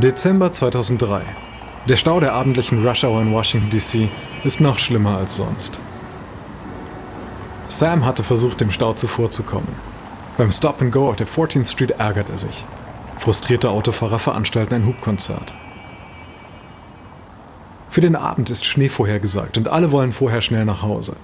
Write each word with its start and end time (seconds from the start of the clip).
Dezember 0.00 0.52
2003. 0.52 1.22
Der 1.88 1.96
Stau 1.96 2.20
der 2.20 2.34
abendlichen 2.34 2.86
Rush 2.86 3.04
Hour 3.04 3.22
in 3.22 3.32
Washington 3.32 3.70
DC 3.70 4.08
ist 4.44 4.60
noch 4.60 4.78
schlimmer 4.78 5.16
als 5.16 5.36
sonst. 5.36 5.80
Sam 7.68 8.04
hatte 8.04 8.22
versucht, 8.22 8.60
dem 8.60 8.70
Stau 8.70 8.92
zuvorzukommen. 8.92 9.68
Beim 10.36 10.52
Stop 10.52 10.82
and 10.82 10.92
Go 10.92 11.08
auf 11.08 11.16
der 11.16 11.26
14th 11.26 11.70
Street 11.70 11.92
ärgert 11.92 12.28
er 12.28 12.36
sich. 12.36 12.64
Frustrierte 13.18 13.70
Autofahrer 13.70 14.18
veranstalten 14.18 14.74
ein 14.74 14.86
Hubkonzert. 14.86 15.54
Für 17.88 18.00
den 18.02 18.16
Abend 18.16 18.50
ist 18.50 18.66
Schnee 18.66 18.90
vorhergesagt 18.90 19.56
und 19.56 19.68
alle 19.68 19.92
wollen 19.92 20.12
vorher 20.12 20.42
schnell 20.42 20.66
nach 20.66 20.82
Hause. 20.82 21.16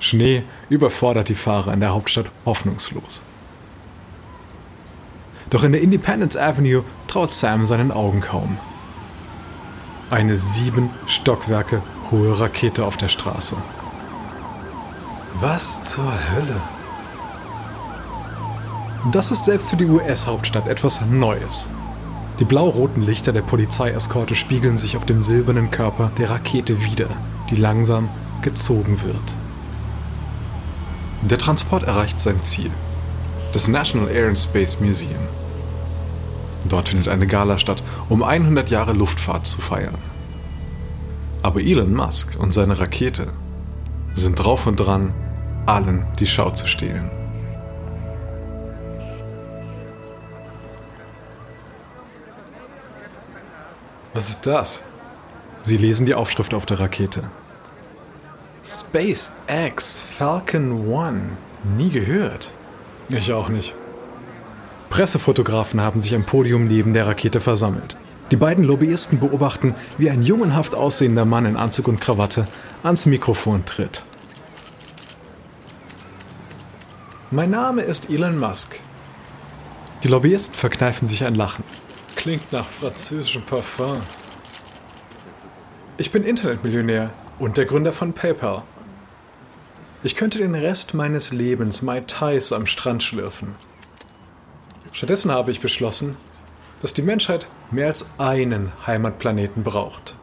Schnee 0.00 0.44
überfordert 0.70 1.28
die 1.28 1.34
Fahrer 1.34 1.74
in 1.74 1.80
der 1.80 1.92
Hauptstadt 1.92 2.30
hoffnungslos. 2.46 3.22
Doch 5.50 5.64
in 5.64 5.72
der 5.72 5.80
Independence 5.80 6.36
Avenue 6.36 6.84
traut 7.06 7.30
Sam 7.30 7.66
seinen 7.66 7.90
Augen 7.90 8.20
kaum. 8.20 8.58
Eine 10.10 10.36
sieben 10.36 10.90
Stockwerke 11.06 11.82
hohe 12.10 12.38
Rakete 12.38 12.84
auf 12.84 12.96
der 12.96 13.08
Straße. 13.08 13.56
Was 15.40 15.82
zur 15.82 16.10
Hölle? 16.34 16.60
Das 19.12 19.30
ist 19.30 19.44
selbst 19.44 19.70
für 19.70 19.76
die 19.76 19.86
US-Hauptstadt 19.86 20.66
etwas 20.66 21.00
Neues. 21.02 21.68
Die 22.40 22.44
blau-roten 22.44 23.02
Lichter 23.02 23.32
der 23.32 23.42
Polizeieskorte 23.42 24.34
spiegeln 24.34 24.78
sich 24.78 24.96
auf 24.96 25.04
dem 25.04 25.22
silbernen 25.22 25.70
Körper 25.70 26.10
der 26.18 26.30
Rakete 26.30 26.84
wider, 26.84 27.08
die 27.50 27.56
langsam 27.56 28.08
gezogen 28.42 29.02
wird. 29.02 29.16
Der 31.22 31.38
Transport 31.38 31.84
erreicht 31.84 32.20
sein 32.20 32.42
Ziel, 32.42 32.70
das 33.52 33.68
National 33.68 34.10
Air 34.10 34.28
and 34.28 34.38
Space 34.38 34.80
Museum. 34.80 35.20
Dort 36.68 36.88
findet 36.88 37.08
eine 37.08 37.26
Gala 37.26 37.58
statt, 37.58 37.82
um 38.08 38.22
100 38.22 38.70
Jahre 38.70 38.92
Luftfahrt 38.92 39.46
zu 39.46 39.60
feiern. 39.60 39.98
Aber 41.42 41.60
Elon 41.60 41.94
Musk 41.94 42.36
und 42.38 42.52
seine 42.52 42.78
Rakete 42.78 43.28
sind 44.14 44.36
drauf 44.36 44.66
und 44.66 44.76
dran, 44.76 45.12
allen 45.66 46.04
die 46.18 46.26
Schau 46.26 46.50
zu 46.50 46.66
stehlen. 46.66 47.10
Was 54.14 54.30
ist 54.30 54.46
das? 54.46 54.82
Sie 55.62 55.76
lesen 55.76 56.06
die 56.06 56.14
Aufschrift 56.14 56.54
auf 56.54 56.66
der 56.66 56.80
Rakete. 56.80 57.22
SpaceX 58.64 60.00
Falcon 60.00 60.88
One. 60.88 61.20
Nie 61.76 61.90
gehört. 61.90 62.52
Ich 63.08 63.32
auch 63.32 63.48
nicht. 63.48 63.74
Pressefotografen 64.90 65.80
haben 65.80 66.00
sich 66.00 66.14
am 66.14 66.24
Podium 66.24 66.66
neben 66.66 66.94
der 66.94 67.06
Rakete 67.06 67.40
versammelt. 67.40 67.96
Die 68.30 68.36
beiden 68.36 68.64
Lobbyisten 68.64 69.18
beobachten, 69.20 69.74
wie 69.96 70.10
ein 70.10 70.22
jungenhaft 70.22 70.74
aussehender 70.74 71.24
Mann 71.24 71.46
in 71.46 71.56
Anzug 71.56 71.88
und 71.88 72.00
Krawatte 72.00 72.46
ans 72.82 73.06
Mikrofon 73.06 73.64
tritt. 73.64 74.02
Mein 77.30 77.50
Name 77.50 77.82
ist 77.82 78.10
Elon 78.10 78.38
Musk. 78.38 78.80
Die 80.02 80.08
Lobbyisten 80.08 80.54
verkneifen 80.54 81.08
sich 81.08 81.24
ein 81.24 81.34
Lachen. 81.34 81.64
Klingt 82.16 82.52
nach 82.52 82.66
französischem 82.66 83.42
Parfum. 83.42 83.98
Ich 85.96 86.10
bin 86.10 86.22
Internetmillionär 86.22 87.10
und 87.38 87.56
der 87.56 87.64
Gründer 87.64 87.92
von 87.92 88.12
PayPal. 88.12 88.62
Ich 90.04 90.14
könnte 90.14 90.38
den 90.38 90.54
Rest 90.54 90.94
meines 90.94 91.32
Lebens 91.32 91.82
Mai 91.82 92.00
Tais 92.00 92.52
am 92.52 92.66
Strand 92.66 93.02
schlürfen. 93.02 93.48
Stattdessen 94.92 95.32
habe 95.32 95.50
ich 95.50 95.60
beschlossen, 95.60 96.16
dass 96.82 96.94
die 96.94 97.02
Menschheit 97.02 97.48
mehr 97.72 97.88
als 97.88 98.08
einen 98.16 98.72
Heimatplaneten 98.86 99.64
braucht. 99.64 100.16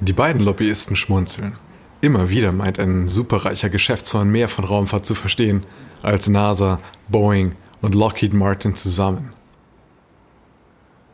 Die 0.00 0.14
beiden 0.14 0.40
Lobbyisten 0.40 0.96
schmunzeln. 0.96 1.56
Immer 2.00 2.30
wieder 2.30 2.52
meint 2.52 2.78
ein 2.78 3.06
superreicher 3.06 3.68
Geschäftsmann 3.68 4.30
mehr 4.30 4.48
von 4.48 4.64
Raumfahrt 4.64 5.04
zu 5.04 5.14
verstehen 5.14 5.66
als 6.02 6.28
NASA, 6.28 6.80
Boeing 7.08 7.54
und 7.82 7.94
Lockheed 7.94 8.32
Martin 8.32 8.74
zusammen. 8.74 9.32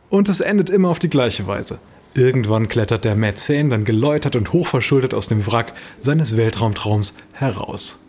Und 0.09 0.29
es 0.29 0.39
endet 0.39 0.69
immer 0.69 0.89
auf 0.89 0.99
die 0.99 1.09
gleiche 1.09 1.47
Weise. 1.47 1.79
Irgendwann 2.15 2.69
klettert 2.69 3.03
der 3.03 3.17
Mäzen 3.17 3.69
dann 3.69 3.83
geläutert 3.83 4.37
und 4.37 4.53
hochverschuldet 4.53 5.13
aus 5.13 5.27
dem 5.27 5.45
Wrack 5.45 5.73
seines 5.99 6.37
Weltraumtraums 6.37 7.13
heraus. 7.33 7.99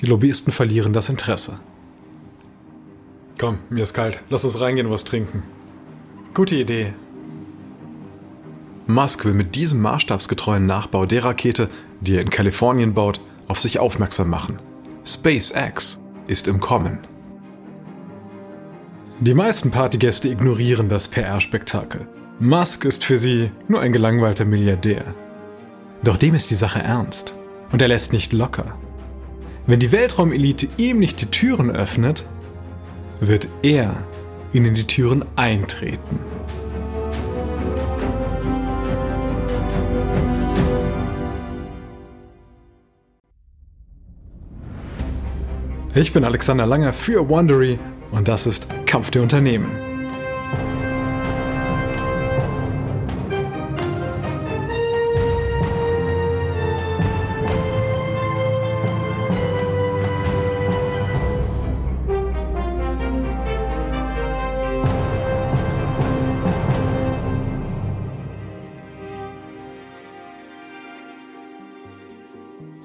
Die 0.00 0.06
Lobbyisten 0.06 0.52
verlieren 0.52 0.92
das 0.92 1.08
Interesse. 1.08 1.60
Komm, 3.38 3.60
mir 3.70 3.84
ist 3.84 3.94
kalt. 3.94 4.20
Lass 4.28 4.42
uns 4.42 4.60
reingehen 4.60 4.88
und 4.88 4.92
was 4.92 5.04
trinken. 5.04 5.44
Gute 6.34 6.56
Idee. 6.56 6.92
Musk 8.88 9.24
will 9.24 9.34
mit 9.34 9.54
diesem 9.54 9.80
maßstabsgetreuen 9.82 10.66
Nachbau 10.66 11.06
der 11.06 11.24
Rakete, 11.24 11.68
die 12.00 12.16
er 12.16 12.22
in 12.22 12.30
Kalifornien 12.30 12.92
baut, 12.92 13.20
auf 13.46 13.60
sich 13.60 13.78
aufmerksam 13.78 14.30
machen. 14.30 14.58
SpaceX 15.06 16.00
ist 16.26 16.48
im 16.48 16.58
Kommen. 16.58 17.00
Die 19.20 19.34
meisten 19.34 19.70
Partygäste 19.70 20.28
ignorieren 20.28 20.88
das 20.88 21.06
PR-Spektakel. 21.06 22.08
Musk 22.40 22.84
ist 22.84 23.04
für 23.04 23.18
sie 23.18 23.50
nur 23.66 23.80
ein 23.80 23.92
gelangweilter 23.92 24.44
Milliardär. 24.44 25.12
Doch 26.04 26.16
dem 26.16 26.36
ist 26.36 26.52
die 26.52 26.54
Sache 26.54 26.78
ernst. 26.78 27.34
Und 27.72 27.82
er 27.82 27.88
lässt 27.88 28.12
nicht 28.12 28.32
locker. 28.32 28.78
Wenn 29.66 29.80
die 29.80 29.90
Weltraumelite 29.90 30.68
ihm 30.76 31.00
nicht 31.00 31.20
die 31.20 31.26
Türen 31.26 31.68
öffnet, 31.68 32.26
wird 33.18 33.48
er 33.62 33.96
ihnen 34.52 34.74
die 34.74 34.86
Türen 34.86 35.24
eintreten. 35.34 36.20
Ich 45.92 46.12
bin 46.12 46.24
Alexander 46.24 46.66
Langer 46.66 46.92
für 46.92 47.28
Wondery 47.28 47.80
und 48.12 48.28
das 48.28 48.46
ist 48.46 48.68
Kampf 48.86 49.10
der 49.10 49.22
Unternehmen. 49.22 49.87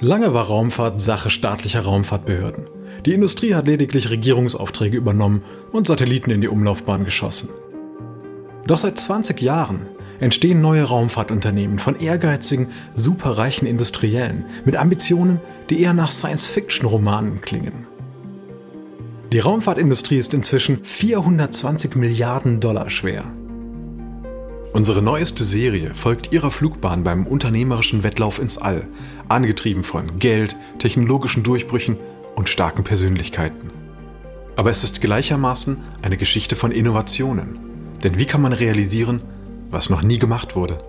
Lange 0.03 0.33
war 0.33 0.47
Raumfahrt 0.47 0.99
Sache 0.99 1.29
staatlicher 1.29 1.79
Raumfahrtbehörden. 1.79 2.65
Die 3.05 3.13
Industrie 3.13 3.55
hat 3.55 3.67
lediglich 3.67 4.09
Regierungsaufträge 4.09 4.97
übernommen 4.97 5.43
und 5.71 5.87
Satelliten 5.87 6.29
in 6.29 6.41
die 6.41 6.49
Umlaufbahn 6.49 7.05
geschossen. 7.05 7.47
Doch 8.67 8.77
seit 8.77 8.99
20 8.99 9.41
Jahren 9.41 9.85
entstehen 10.19 10.59
neue 10.59 10.83
Raumfahrtunternehmen 10.83 11.79
von 11.79 11.97
ehrgeizigen, 12.01 12.71
superreichen 12.93 13.65
Industriellen 13.65 14.43
mit 14.65 14.75
Ambitionen, 14.75 15.39
die 15.69 15.79
eher 15.81 15.93
nach 15.93 16.11
Science-Fiction-Romanen 16.11 17.39
klingen. 17.39 17.87
Die 19.31 19.39
Raumfahrtindustrie 19.39 20.17
ist 20.17 20.33
inzwischen 20.33 20.83
420 20.83 21.95
Milliarden 21.95 22.59
Dollar 22.59 22.89
schwer. 22.89 23.23
Unsere 24.73 25.03
neueste 25.03 25.43
Serie 25.45 25.93
folgt 25.93 26.33
ihrer 26.33 26.49
Flugbahn 26.49 27.03
beim 27.03 27.27
unternehmerischen 27.27 28.01
Wettlauf 28.01 28.39
ins 28.39 28.57
All, 28.57 28.87
angetrieben 29.29 29.83
von 29.83 30.17
Geld, 30.17 30.57
technologischen 30.79 31.43
Durchbrüchen 31.43 31.97
und 32.35 32.49
starken 32.49 32.83
Persönlichkeiten. 32.83 33.69
Aber 34.55 34.71
es 34.71 34.83
ist 34.83 34.99
gleichermaßen 34.99 35.77
eine 36.01 36.17
Geschichte 36.17 36.55
von 36.55 36.71
Innovationen. 36.71 37.59
Denn 38.03 38.17
wie 38.17 38.25
kann 38.25 38.41
man 38.41 38.51
realisieren, 38.51 39.21
was 39.69 39.91
noch 39.91 40.01
nie 40.01 40.17
gemacht 40.17 40.55
wurde? 40.55 40.83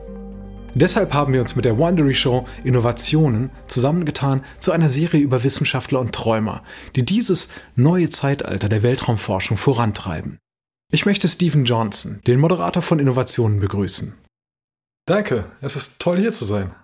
Deshalb 0.72 1.12
haben 1.12 1.34
wir 1.34 1.42
uns 1.42 1.54
mit 1.54 1.66
der 1.66 1.76
Wondery 1.76 2.14
Show 2.14 2.46
Innovationen 2.64 3.50
zusammengetan 3.68 4.42
zu 4.58 4.72
einer 4.72 4.88
Serie 4.88 5.20
über 5.20 5.44
Wissenschaftler 5.44 6.00
und 6.00 6.12
Träumer, 6.12 6.62
die 6.96 7.04
dieses 7.04 7.48
neue 7.76 8.08
Zeitalter 8.08 8.70
der 8.70 8.82
Weltraumforschung 8.82 9.58
vorantreiben. 9.58 10.38
Ich 10.92 11.06
möchte 11.06 11.28
Stephen 11.28 11.64
Johnson, 11.64 12.20
den 12.26 12.40
Moderator 12.40 12.82
von 12.82 12.98
Innovationen, 12.98 13.60
begrüßen. 13.60 14.14
Danke, 15.06 15.50
es 15.60 15.76
ist 15.76 15.98
toll 15.98 16.18
hier 16.18 16.32
zu 16.32 16.44
sein. 16.44 16.74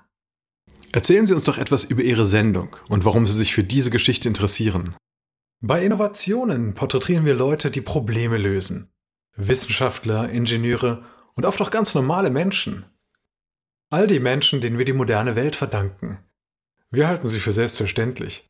Erzählen 0.92 1.26
Sie 1.26 1.34
uns 1.34 1.44
doch 1.44 1.58
etwas 1.58 1.84
über 1.84 2.02
Ihre 2.02 2.26
Sendung 2.26 2.76
und 2.88 3.04
warum 3.04 3.26
Sie 3.26 3.36
sich 3.36 3.54
für 3.54 3.64
diese 3.64 3.90
Geschichte 3.90 4.28
interessieren. 4.28 4.96
Bei 5.62 5.84
Innovationen 5.84 6.74
porträtieren 6.74 7.24
wir 7.24 7.34
Leute, 7.34 7.70
die 7.70 7.80
Probleme 7.80 8.38
lösen. 8.38 8.90
Wissenschaftler, 9.36 10.28
Ingenieure 10.28 11.04
und 11.34 11.46
oft 11.46 11.60
auch 11.60 11.70
ganz 11.70 11.94
normale 11.94 12.30
Menschen. 12.30 12.86
All 13.90 14.06
die 14.06 14.20
Menschen, 14.20 14.60
denen 14.60 14.78
wir 14.78 14.84
die 14.84 14.92
moderne 14.92 15.36
Welt 15.36 15.56
verdanken. 15.56 16.18
Wir 16.90 17.06
halten 17.08 17.28
sie 17.28 17.40
für 17.40 17.52
selbstverständlich. 17.52 18.49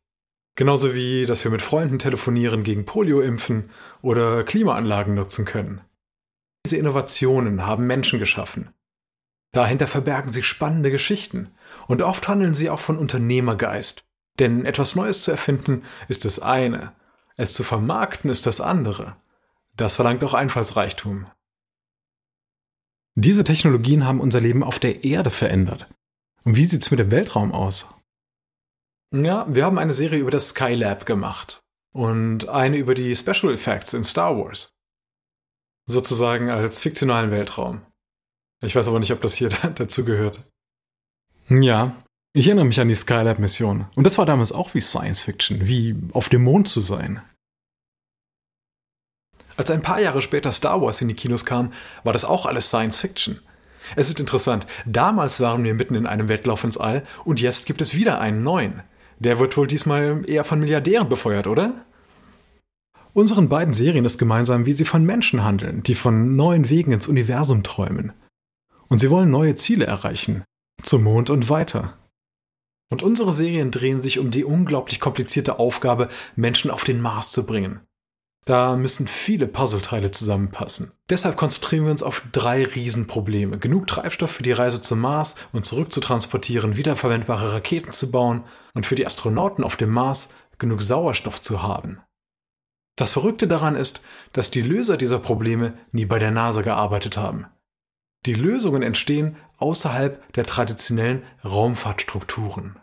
Genauso 0.60 0.92
wie, 0.92 1.24
dass 1.24 1.42
wir 1.42 1.50
mit 1.50 1.62
Freunden 1.62 1.98
telefonieren 1.98 2.64
gegen 2.64 2.84
Polio 2.84 3.22
impfen 3.22 3.70
oder 4.02 4.44
Klimaanlagen 4.44 5.14
nutzen 5.14 5.46
können. 5.46 5.80
Diese 6.66 6.76
Innovationen 6.76 7.66
haben 7.66 7.86
Menschen 7.86 8.18
geschaffen. 8.18 8.68
Dahinter 9.52 9.86
verbergen 9.86 10.30
sich 10.30 10.44
spannende 10.44 10.90
Geschichten 10.90 11.48
und 11.88 12.02
oft 12.02 12.28
handeln 12.28 12.52
sie 12.52 12.68
auch 12.68 12.78
von 12.78 12.98
Unternehmergeist. 12.98 14.04
Denn 14.38 14.66
etwas 14.66 14.96
Neues 14.96 15.22
zu 15.22 15.30
erfinden 15.30 15.82
ist 16.08 16.26
das 16.26 16.40
eine, 16.40 16.92
es 17.38 17.54
zu 17.54 17.62
vermarkten 17.62 18.30
ist 18.30 18.44
das 18.44 18.60
andere. 18.60 19.16
Das 19.76 19.94
verlangt 19.94 20.22
auch 20.24 20.34
Einfallsreichtum. 20.34 21.24
Diese 23.14 23.44
Technologien 23.44 24.04
haben 24.04 24.20
unser 24.20 24.42
Leben 24.42 24.62
auf 24.62 24.78
der 24.78 25.04
Erde 25.04 25.30
verändert. 25.30 25.88
Und 26.44 26.56
wie 26.56 26.66
sieht's 26.66 26.90
mit 26.90 27.00
dem 27.00 27.10
Weltraum 27.10 27.50
aus? 27.50 27.94
Ja, 29.12 29.46
wir 29.48 29.64
haben 29.64 29.78
eine 29.78 29.92
Serie 29.92 30.20
über 30.20 30.30
das 30.30 30.50
Skylab 30.50 31.04
gemacht 31.04 31.60
und 31.92 32.48
eine 32.48 32.76
über 32.76 32.94
die 32.94 33.14
Special 33.16 33.52
Effects 33.52 33.92
in 33.92 34.04
Star 34.04 34.36
Wars. 34.36 34.72
Sozusagen 35.86 36.50
als 36.50 36.78
fiktionalen 36.78 37.32
Weltraum. 37.32 37.82
Ich 38.62 38.76
weiß 38.76 38.86
aber 38.86 39.00
nicht, 39.00 39.12
ob 39.12 39.20
das 39.20 39.34
hier 39.34 39.48
dazu 39.74 40.04
gehört. 40.04 40.46
Ja, 41.48 41.96
ich 42.32 42.46
erinnere 42.46 42.66
mich 42.66 42.78
an 42.78 42.88
die 42.88 42.94
Skylab-Mission. 42.94 43.86
Und 43.96 44.04
das 44.04 44.16
war 44.16 44.26
damals 44.26 44.52
auch 44.52 44.74
wie 44.74 44.80
Science 44.80 45.22
Fiction, 45.24 45.66
wie 45.66 45.96
auf 46.12 46.28
dem 46.28 46.44
Mond 46.44 46.68
zu 46.68 46.80
sein. 46.80 47.20
Als 49.56 49.72
ein 49.72 49.82
paar 49.82 50.00
Jahre 50.00 50.22
später 50.22 50.52
Star 50.52 50.80
Wars 50.80 51.00
in 51.00 51.08
die 51.08 51.14
Kinos 51.14 51.44
kam, 51.44 51.72
war 52.04 52.12
das 52.12 52.24
auch 52.24 52.46
alles 52.46 52.68
Science 52.68 52.98
Fiction. 52.98 53.40
Es 53.96 54.08
ist 54.08 54.20
interessant, 54.20 54.66
damals 54.86 55.40
waren 55.40 55.64
wir 55.64 55.74
mitten 55.74 55.96
in 55.96 56.06
einem 56.06 56.28
Wettlauf 56.28 56.62
ins 56.62 56.78
All 56.78 57.04
und 57.24 57.40
jetzt 57.40 57.66
gibt 57.66 57.80
es 57.80 57.94
wieder 57.94 58.20
einen 58.20 58.44
neuen. 58.44 58.84
Der 59.20 59.38
wird 59.38 59.56
wohl 59.56 59.66
diesmal 59.66 60.22
eher 60.26 60.44
von 60.44 60.58
Milliardären 60.58 61.08
befeuert, 61.08 61.46
oder? 61.46 61.84
Unseren 63.12 63.48
beiden 63.48 63.74
Serien 63.74 64.04
ist 64.04 64.18
gemeinsam, 64.18 64.66
wie 64.66 64.72
sie 64.72 64.84
von 64.84 65.04
Menschen 65.04 65.44
handeln, 65.44 65.82
die 65.82 65.94
von 65.94 66.36
neuen 66.36 66.70
Wegen 66.70 66.92
ins 66.92 67.06
Universum 67.06 67.62
träumen. 67.62 68.12
Und 68.88 68.98
sie 68.98 69.10
wollen 69.10 69.30
neue 69.30 69.54
Ziele 69.54 69.84
erreichen. 69.84 70.44
Zum 70.82 71.02
Mond 71.02 71.28
und 71.28 71.50
weiter. 71.50 71.98
Und 72.90 73.02
unsere 73.02 73.32
Serien 73.32 73.70
drehen 73.70 74.00
sich 74.00 74.18
um 74.18 74.30
die 74.30 74.44
unglaublich 74.44 75.00
komplizierte 75.00 75.58
Aufgabe, 75.58 76.08
Menschen 76.34 76.70
auf 76.70 76.84
den 76.84 77.00
Mars 77.00 77.30
zu 77.30 77.44
bringen. 77.44 77.80
Da 78.46 78.76
müssen 78.76 79.06
viele 79.06 79.46
Puzzleteile 79.46 80.10
zusammenpassen. 80.10 80.92
Deshalb 81.10 81.36
konzentrieren 81.36 81.84
wir 81.84 81.90
uns 81.90 82.02
auf 82.02 82.22
drei 82.32 82.64
Riesenprobleme. 82.64 83.58
Genug 83.58 83.86
Treibstoff 83.86 84.30
für 84.30 84.42
die 84.42 84.52
Reise 84.52 84.80
zum 84.80 85.00
Mars 85.00 85.36
und 85.52 85.66
zurück 85.66 85.92
zu 85.92 86.00
transportieren, 86.00 86.76
wiederverwendbare 86.76 87.52
Raketen 87.52 87.92
zu 87.92 88.10
bauen 88.10 88.44
und 88.74 88.86
für 88.86 88.94
die 88.94 89.06
Astronauten 89.06 89.62
auf 89.62 89.76
dem 89.76 89.90
Mars 89.90 90.32
genug 90.58 90.82
Sauerstoff 90.82 91.40
zu 91.40 91.62
haben. 91.62 92.00
Das 92.96 93.12
Verrückte 93.12 93.46
daran 93.46 93.76
ist, 93.76 94.02
dass 94.32 94.50
die 94.50 94.62
Löser 94.62 94.96
dieser 94.96 95.18
Probleme 95.18 95.74
nie 95.92 96.06
bei 96.06 96.18
der 96.18 96.30
NASA 96.30 96.62
gearbeitet 96.62 97.16
haben. 97.16 97.46
Die 98.26 98.34
Lösungen 98.34 98.82
entstehen 98.82 99.36
außerhalb 99.56 100.32
der 100.34 100.44
traditionellen 100.44 101.22
Raumfahrtstrukturen. 101.44 102.78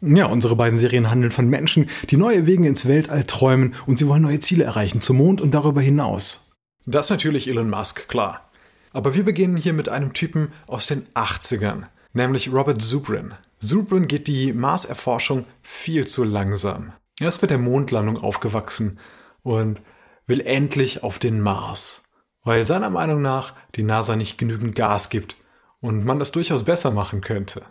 Ja, 0.00 0.26
unsere 0.26 0.56
beiden 0.56 0.78
Serien 0.78 1.10
handeln 1.10 1.30
von 1.30 1.48
Menschen, 1.48 1.90
die 2.08 2.16
neue 2.16 2.46
Wege 2.46 2.66
ins 2.66 2.86
Weltall 2.86 3.24
träumen 3.24 3.74
und 3.86 3.96
sie 3.96 4.08
wollen 4.08 4.22
neue 4.22 4.40
Ziele 4.40 4.64
erreichen, 4.64 5.00
zum 5.00 5.18
Mond 5.18 5.40
und 5.40 5.52
darüber 5.52 5.80
hinaus. 5.80 6.52
Das 6.86 7.10
natürlich 7.10 7.48
Elon 7.48 7.68
Musk, 7.70 8.08
klar. 8.08 8.50
Aber 8.92 9.14
wir 9.14 9.24
beginnen 9.24 9.56
hier 9.56 9.72
mit 9.72 9.88
einem 9.88 10.12
Typen 10.12 10.52
aus 10.66 10.86
den 10.86 11.06
80ern, 11.14 11.84
nämlich 12.12 12.52
Robert 12.52 12.80
Zubrin. 12.80 13.34
Zubrin 13.58 14.08
geht 14.08 14.26
die 14.26 14.52
Marserforschung 14.52 15.44
viel 15.62 16.06
zu 16.06 16.24
langsam. 16.24 16.92
Er 17.20 17.28
ist 17.28 17.42
mit 17.42 17.50
der 17.50 17.58
Mondlandung 17.58 18.16
aufgewachsen 18.16 18.98
und 19.42 19.82
will 20.26 20.40
endlich 20.40 21.02
auf 21.02 21.18
den 21.18 21.40
Mars 21.40 22.02
weil 22.44 22.66
seiner 22.66 22.90
Meinung 22.90 23.22
nach 23.22 23.54
die 23.74 23.82
NASA 23.82 24.16
nicht 24.16 24.38
genügend 24.38 24.74
Gas 24.74 25.10
gibt 25.10 25.36
und 25.80 26.04
man 26.04 26.18
das 26.18 26.32
durchaus 26.32 26.64
besser 26.64 26.90
machen 26.90 27.20
könnte. 27.20 27.62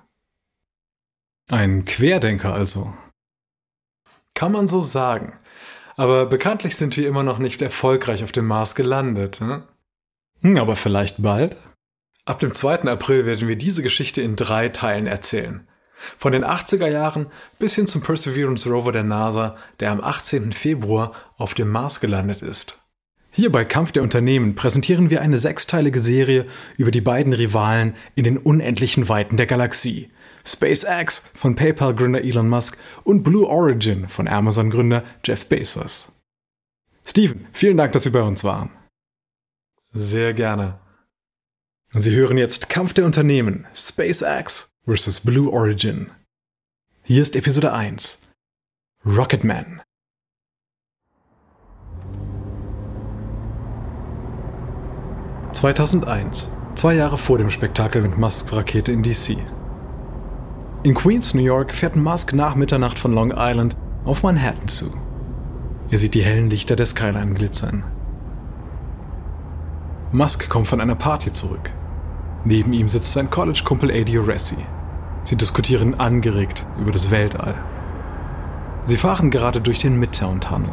Ein 1.52 1.86
Querdenker 1.86 2.54
also. 2.54 2.94
Kann 4.36 4.52
man 4.52 4.68
so 4.68 4.82
sagen. 4.82 5.34
Aber 5.96 6.28
bekanntlich 6.28 6.76
sind 6.76 6.96
wir 6.96 7.08
immer 7.08 7.24
noch 7.24 7.40
nicht 7.40 7.62
erfolgreich 7.62 8.24
auf 8.24 8.32
dem 8.32 8.46
Mars 8.46 8.76
gelandet. 8.76 9.40
Hm? 9.40 9.64
Hm, 10.42 10.58
aber 10.58 10.76
vielleicht 10.76 11.22
bald? 11.22 11.58
Ab 12.24 12.40
dem 12.40 12.54
2. 12.54 12.84
April 12.84 13.26
werden 13.26 13.48
wir 13.48 13.56
diese 13.56 13.82
Geschichte 13.82 14.22
in 14.22 14.36
drei 14.36 14.70
Teilen 14.70 15.08
erzählen. 15.08 15.68
Von 16.18 16.32
den 16.32 16.46
80er 16.46 16.88
Jahren 16.88 17.26
bis 17.58 17.74
hin 17.74 17.88
zum 17.88 18.02
Perseverance 18.02 18.70
Rover 18.70 18.92
der 18.92 19.04
NASA, 19.04 19.58
der 19.80 19.92
am 19.92 20.02
18. 20.02 20.52
Februar 20.52 21.14
auf 21.38 21.56
dem 21.56 21.70
Mars 21.70 22.00
gelandet 22.00 22.44
ist. 22.44 22.78
Hier 23.32 23.52
bei 23.52 23.66
Kampf 23.66 23.92
der 23.92 24.04
Unternehmen 24.04 24.56
präsentieren 24.56 25.10
wir 25.10 25.22
eine 25.22 25.40
sechsteilige 25.40 26.00
Serie 26.00 26.46
über 26.78 26.92
die 26.92 27.02
beiden 27.02 27.34
Rivalen 27.34 27.96
in 28.14 28.24
den 28.24 28.38
unendlichen 28.38 29.10
Weiten 29.10 29.36
der 29.36 29.48
Galaxie. 29.48 30.12
SpaceX 30.50 31.24
von 31.34 31.56
PayPal-Gründer 31.56 32.24
Elon 32.24 32.50
Musk 32.50 32.78
und 33.04 33.24
Blue 33.24 33.48
Origin 33.48 34.08
von 34.08 34.28
Amazon-Gründer 34.28 35.04
Jeff 35.24 35.46
Bezos. 35.48 36.12
Steven, 37.06 37.48
vielen 37.54 37.78
Dank, 37.78 37.92
dass 37.94 38.04
Sie 38.04 38.10
bei 38.10 38.22
uns 38.22 38.44
waren. 38.44 38.70
Sehr 39.88 40.34
gerne. 40.34 40.80
Sie 41.92 42.16
hören 42.16 42.38
jetzt 42.38 42.70
Kampf 42.70 42.94
der 42.94 43.06
Unternehmen 43.06 43.66
SpaceX 43.74 44.72
vs. 44.86 45.22
Blue 45.22 45.52
Origin. 45.52 46.12
Hier 47.04 47.22
ist 47.22 47.36
Episode 47.36 47.74
1 47.74 48.22
Rocketman. 49.06 49.82
2001, 55.54 56.50
zwei 56.76 56.94
Jahre 56.94 57.18
vor 57.18 57.38
dem 57.38 57.50
Spektakel 57.50 58.02
mit 58.02 58.18
Musks 58.18 58.54
Rakete 58.54 58.92
in 58.92 59.04
DC. 59.04 59.38
In 60.82 60.94
Queens, 60.94 61.34
New 61.34 61.42
York, 61.42 61.74
fährt 61.74 61.98
Musk 61.98 62.32
nach 62.32 62.56
Mitternacht 62.56 63.00
von 63.00 63.12
Long 63.12 63.34
Island 63.36 63.76
auf 64.06 64.24
Manhattan 64.24 64.70
zu. 64.70 64.94
Er 65.92 65.98
sieht 65.98 66.14
die 66.14 66.24
hellen 66.24 66.50
Lichter 66.50 66.78
der 66.78 66.86
Skyline 66.86 67.34
glitzern. 67.34 67.84
Musk 70.14 70.48
kommt 70.48 70.68
von 70.68 70.80
einer 70.80 70.96
Party 70.96 71.34
zurück. 71.34 71.74
Neben 72.46 72.72
ihm 72.72 72.88
sitzt 72.88 73.12
sein 73.12 73.30
College-Kumpel 73.30 73.92
A.D. 73.92 74.20
Ressi. 74.20 74.56
Sie 75.26 75.36
diskutieren 75.36 76.00
angeregt 76.00 76.66
über 76.80 76.92
das 76.92 77.12
Weltall. 77.12 77.56
Sie 78.86 78.96
fahren 78.96 79.32
gerade 79.32 79.60
durch 79.60 79.80
den 79.80 80.00
Midtown-Tunnel. 80.00 80.72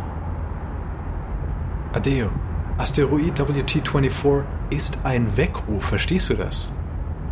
Adeo, 1.95 2.29
Asteroid 2.79 3.41
WT-24 3.41 4.45
ist 4.71 5.01
ein 5.03 5.37
Weckruf, 5.37 5.83
verstehst 5.83 6.31
du 6.31 6.35
das? 6.35 6.73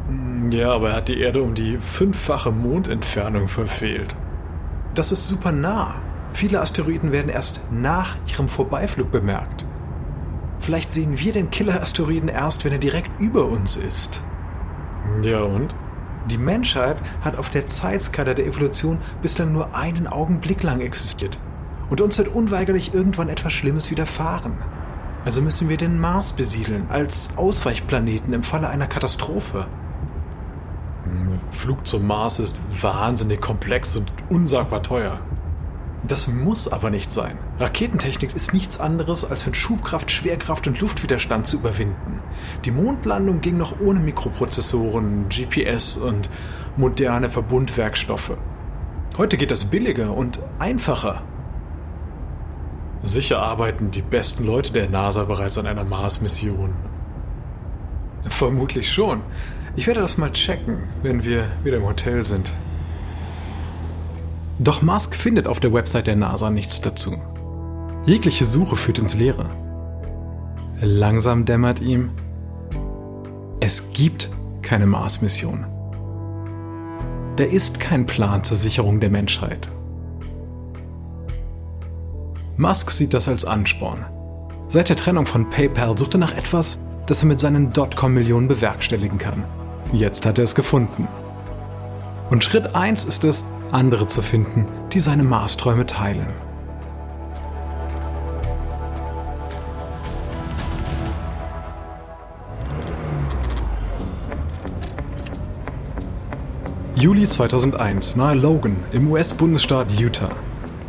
Hm, 0.09 0.53
ja, 0.53 0.71
aber 0.71 0.91
er 0.91 0.97
hat 0.97 1.09
die 1.09 1.21
Erde 1.21 1.43
um 1.43 1.55
die 1.55 1.79
fünffache 1.79 2.51
Mondentfernung 2.51 3.49
verfehlt. 3.49 4.17
Das 4.95 5.13
ist 5.13 5.27
super 5.27 5.53
nah. 5.53 5.97
Viele 6.33 6.61
Asteroiden 6.61 7.13
werden 7.13 7.29
erst 7.29 7.61
nach 7.71 8.17
ihrem 8.27 8.49
Vorbeiflug 8.49 9.11
bemerkt. 9.11 9.67
Vielleicht 10.61 10.91
sehen 10.91 11.19
wir 11.19 11.33
den 11.33 11.51
Killer-Asteroiden 11.51 12.29
erst, 12.29 12.65
wenn 12.65 12.73
er 12.73 12.79
direkt 12.79 13.11
über 13.21 13.45
uns 13.47 13.77
ist. 13.77 14.23
Ja 15.23 15.43
und? 15.43 15.75
Die 16.31 16.39
Menschheit 16.39 16.97
hat 17.21 17.37
auf 17.37 17.51
der 17.51 17.67
Zeitskala 17.67 18.33
der 18.33 18.47
Evolution 18.47 18.99
bislang 19.21 19.53
nur 19.53 19.75
einen 19.75 20.07
Augenblick 20.07 20.63
lang 20.63 20.81
existiert. 20.81 21.39
Und 21.91 22.01
uns 22.01 22.17
wird 22.17 22.29
unweigerlich 22.29 22.95
irgendwann 22.95 23.29
etwas 23.29 23.53
Schlimmes 23.53 23.91
widerfahren. 23.91 24.55
Also 25.25 25.43
müssen 25.43 25.69
wir 25.69 25.77
den 25.77 25.99
Mars 25.99 26.33
besiedeln, 26.33 26.87
als 26.89 27.37
Ausweichplaneten 27.37 28.33
im 28.33 28.43
Falle 28.43 28.69
einer 28.69 28.87
Katastrophe. 28.87 29.67
Flug 31.51 31.87
zum 31.87 32.07
Mars 32.07 32.39
ist 32.39 32.55
wahnsinnig 32.81 33.41
komplex 33.41 33.97
und 33.97 34.11
unsagbar 34.31 34.83
teuer. 34.83 35.21
Das 36.07 36.29
muss 36.29 36.69
aber 36.69 36.91
nicht 36.91 37.11
sein. 37.11 37.39
Raketentechnik 37.59 38.35
ist 38.35 38.53
nichts 38.53 38.79
anderes, 38.79 39.25
als 39.25 39.47
mit 39.47 39.57
Schubkraft, 39.57 40.11
Schwerkraft 40.11 40.67
und 40.67 40.79
Luftwiderstand 40.81 41.47
zu 41.47 41.57
überwinden. 41.57 42.21
Die 42.67 42.71
Mondlandung 42.71 43.41
ging 43.41 43.57
noch 43.57 43.81
ohne 43.81 44.01
Mikroprozessoren, 44.01 45.31
GPS 45.31 45.97
und 45.97 46.29
moderne 46.77 47.31
Verbundwerkstoffe. 47.31 48.37
Heute 49.17 49.39
geht 49.39 49.51
das 49.51 49.65
billiger 49.65 50.15
und 50.15 50.41
einfacher. 50.59 51.23
Sicher 53.03 53.41
arbeiten 53.41 53.91
die 53.91 54.03
besten 54.03 54.45
Leute 54.45 54.73
der 54.73 54.91
NASA 54.91 55.25
bereits 55.25 55.57
an 55.57 55.67
einer 55.67 55.85
Mars-Mission. 55.85 56.75
Vermutlich 58.29 58.93
schon. 58.93 59.23
Ich 59.77 59.89
werde 59.89 60.01
das 60.01 60.19
mal 60.19 60.31
checken, 60.31 60.79
wenn 61.03 61.25
wir 61.25 61.47
wieder 61.65 61.79
im 61.79 61.87
Hotel 61.87 62.23
sind. 62.23 62.53
Doch 64.61 64.83
Musk 64.83 65.17
findet 65.17 65.49
auf 65.49 65.59
der 65.59 65.73
Website 65.73 66.07
der 66.07 66.15
NASA 66.15 66.49
nichts 66.49 66.81
dazu. 66.81 67.21
Jegliche 68.07 68.45
Suche 68.45 68.77
führt 68.77 69.01
ins 69.01 69.15
Leere. 69.15 69.51
Langsam 70.81 71.45
dämmert 71.45 71.81
ihm, 71.81 72.11
es 73.59 73.93
gibt 73.93 74.31
keine 74.63 74.87
Mars-Mission. 74.87 75.67
Da 77.37 77.45
ist 77.45 77.81
kein 77.81 78.07
Plan 78.07 78.45
zur 78.45 78.57
Sicherung 78.57 79.01
der 79.01 79.11
Menschheit. 79.11 79.69
Musk 82.57 82.93
sieht 82.93 83.13
das 83.13 83.27
als 83.27 83.45
Ansporn. 83.45 84.05
Seit 84.69 84.89
der 84.89 84.97
Trennung 84.97 85.27
von 85.27 85.51
PayPal 85.51 85.99
sucht 85.99 86.15
er 86.15 86.21
nach 86.21 86.37
etwas, 86.37 86.79
das 87.07 87.23
er 87.23 87.29
mit 87.29 87.41
seinen 87.41 87.73
Dotcom-Millionen 87.73 88.47
bewerkstelligen 88.47 89.19
kann. 89.19 89.43
Jetzt 89.95 90.27
hat 90.27 90.39
er 90.39 90.45
es 90.45 90.57
gefunden. 90.57 91.07
Und 92.29 92.43
Schritt 92.43 92.75
1 92.75 93.05
ist 93.05 93.23
es, 93.23 93.45
andere 93.71 94.09
zu 94.09 94.23
finden, 94.23 94.67
die 94.93 94.99
seine 94.99 95.23
Marsträume 95.23 95.87
teilen. 95.87 96.27
Juli 106.97 107.29
2001, 107.29 108.17
nahe 108.17 108.35
Logan, 108.35 108.77
im 108.91 109.13
US-Bundesstaat 109.13 109.93
Utah. 109.93 110.31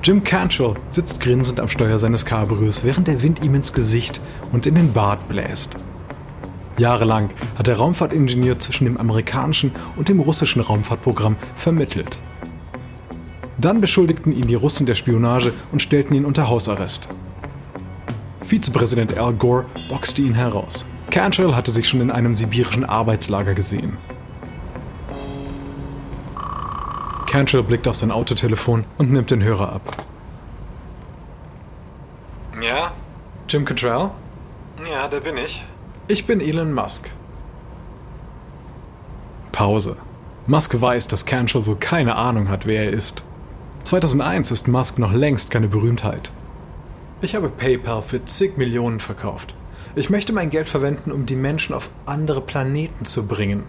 Jim 0.02 0.24
Cantrell 0.24 0.74
sitzt 0.90 1.20
grinsend 1.20 1.60
am 1.60 1.68
Steuer 1.68 2.00
seines 2.00 2.26
Cabrios, 2.26 2.84
während 2.84 3.08
der 3.08 3.22
Wind 3.22 3.44
ihm 3.44 3.54
ins 3.54 3.72
Gesicht 3.72 4.20
und 4.52 4.66
in 4.66 4.74
den 4.74 4.94
Bart 4.94 5.28
bläst. 5.28 5.76
Jahrelang 6.78 7.30
hat 7.58 7.68
der 7.68 7.78
Raumfahrtingenieur 7.78 8.60
zwischen 8.60 8.86
dem 8.86 8.98
amerikanischen 8.98 9.72
und 9.96 10.10
dem 10.10 10.20
russischen 10.20 10.62
Raumfahrtprogramm 10.62 11.38
vermittelt. 11.56 12.20
Dann 13.58 13.80
beschuldigten 13.80 14.36
ihn 14.36 14.48
die 14.48 14.56
Russen 14.56 14.86
der 14.86 14.96
Spionage 14.96 15.54
und 15.72 15.82
stellten 15.82 16.16
ihn 16.16 16.26
unter 16.26 16.50
Hausarrest. 16.50 17.08
Vizepräsident 18.44 19.18
Al 19.18 19.34
Gore 19.34 19.66
boxte 19.90 20.22
ihn 20.22 20.36
heraus. 20.36 20.86
Cantrell 21.10 21.56
hatte 21.56 21.72
sich 21.72 21.88
schon 21.88 22.02
in 22.02 22.12
einem 22.12 22.36
sibirischen 22.36 22.84
Arbeitslager 22.84 23.54
gesehen. 23.54 23.98
Cantrell 27.26 27.64
blickt 27.64 27.88
auf 27.88 27.96
sein 27.96 28.12
Autotelefon 28.12 28.86
und 28.98 29.12
nimmt 29.12 29.32
den 29.32 29.44
Hörer 29.44 29.72
ab. 29.72 30.04
Ja? 32.62 32.94
Jim 33.48 33.66
Cantrell? 33.66 34.10
Ja, 34.90 35.08
der 35.08 35.22
bin 35.22 35.38
ich. 35.38 35.64
Ich 36.08 36.28
bin 36.28 36.40
Elon 36.40 36.72
Musk. 36.72 37.10
Pause. 39.52 39.98
Musk 40.46 40.80
weiß, 40.80 41.08
dass 41.08 41.26
Cantrell 41.26 41.66
wohl 41.66 41.78
keine 41.78 42.16
Ahnung 42.16 42.48
hat, 42.48 42.68
wer 42.68 42.84
er 42.84 42.92
ist. 42.92 43.26
2001 43.82 44.52
ist 44.52 44.68
Musk 44.68 45.00
noch 45.00 45.14
längst 45.14 45.50
keine 45.50 45.68
Berühmtheit. 45.68 46.32
Ich 47.22 47.34
habe 47.34 47.50
PayPal 47.50 48.04
für 48.04 48.24
zig 48.24 48.56
Millionen 48.56 49.00
verkauft. 49.00 49.56
Ich 49.96 50.12
möchte 50.12 50.32
mein 50.32 50.52
Geld 50.52 50.70
verwenden, 50.70 51.12
um 51.12 51.26
die 51.26 51.36
Menschen 51.36 51.74
auf 51.74 51.90
andere 52.06 52.42
Planeten 52.42 53.06
zu 53.06 53.26
bringen. 53.26 53.64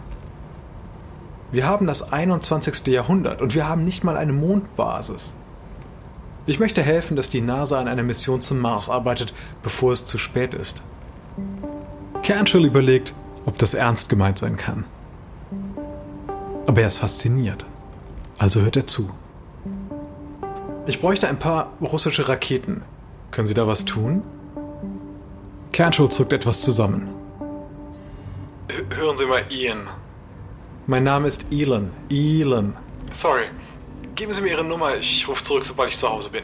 Wir 1.53 1.67
haben 1.67 1.87
das 1.87 2.13
21. 2.13 2.87
Jahrhundert 2.89 3.41
und 3.41 3.55
wir 3.55 3.67
haben 3.67 3.87
nicht 3.87 4.05
mal 4.05 4.19
eine 4.19 4.35
Mondbasis. 4.35 5.33
Ich 6.45 6.61
möchte 6.61 6.83
helfen, 6.83 7.17
dass 7.17 7.31
die 7.31 7.41
NASA 7.41 7.81
an 7.81 7.89
einer 7.89 8.03
Mission 8.03 8.43
zum 8.43 8.59
Mars 8.59 8.91
arbeitet, 8.91 9.33
bevor 9.63 9.93
es 9.93 10.05
zu 10.05 10.19
spät 10.19 10.53
ist. 10.53 10.83
Cantrell 12.27 12.65
überlegt, 12.65 13.15
ob 13.45 13.57
das 13.57 13.75
ernst 13.75 14.09
gemeint 14.09 14.37
sein 14.37 14.57
kann. 14.57 14.85
Aber 16.67 16.81
er 16.81 16.89
ist 16.89 16.99
fasziniert. 16.99 17.65
Also 18.37 18.63
hört 18.63 18.77
er 18.77 18.89
zu. 18.89 19.11
Ich 20.89 21.01
bräuchte 21.01 21.29
ein 21.29 21.39
paar 21.39 21.73
russische 21.81 22.29
Raketen. 22.29 22.83
Können 23.31 23.47
Sie 23.47 23.55
da 23.55 23.69
was 23.69 23.85
tun? 23.85 24.25
Cantrell 25.71 26.09
zuckt 26.09 26.33
etwas 26.33 26.63
zusammen. 26.63 27.11
Hören 28.91 29.17
Sie 29.17 29.27
mal 29.27 29.45
Ian, 29.49 29.87
mein 30.89 31.05
Name 31.05 31.29
ist 31.29 31.47
Elon. 31.53 31.93
Elon. 32.11 32.75
Sorry. 33.13 33.45
Geben 34.17 34.33
Sie 34.33 34.43
mir 34.43 34.51
Ihre 34.51 34.65
Nummer. 34.65 34.97
Ich 34.97 35.29
rufe 35.29 35.45
zurück, 35.45 35.65
sobald 35.65 35.91
ich 35.91 35.97
zu 35.97 36.11
Hause 36.11 36.31
bin. 36.31 36.43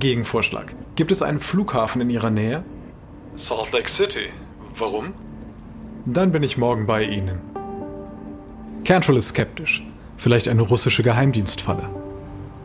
Gegenvorschlag. 0.00 0.74
Gibt 0.96 1.12
es 1.12 1.22
einen 1.22 1.38
Flughafen 1.38 2.00
in 2.00 2.10
Ihrer 2.10 2.30
Nähe? 2.30 2.64
Salt 3.36 3.70
Lake 3.70 3.88
City. 3.88 4.30
Warum? 4.78 5.12
Dann 6.06 6.32
bin 6.32 6.42
ich 6.42 6.58
morgen 6.58 6.86
bei 6.86 7.04
Ihnen. 7.04 7.40
Cantrell 8.84 9.16
ist 9.16 9.28
skeptisch. 9.28 9.82
Vielleicht 10.16 10.48
eine 10.48 10.62
russische 10.62 11.02
Geheimdienstfalle. 11.02 11.88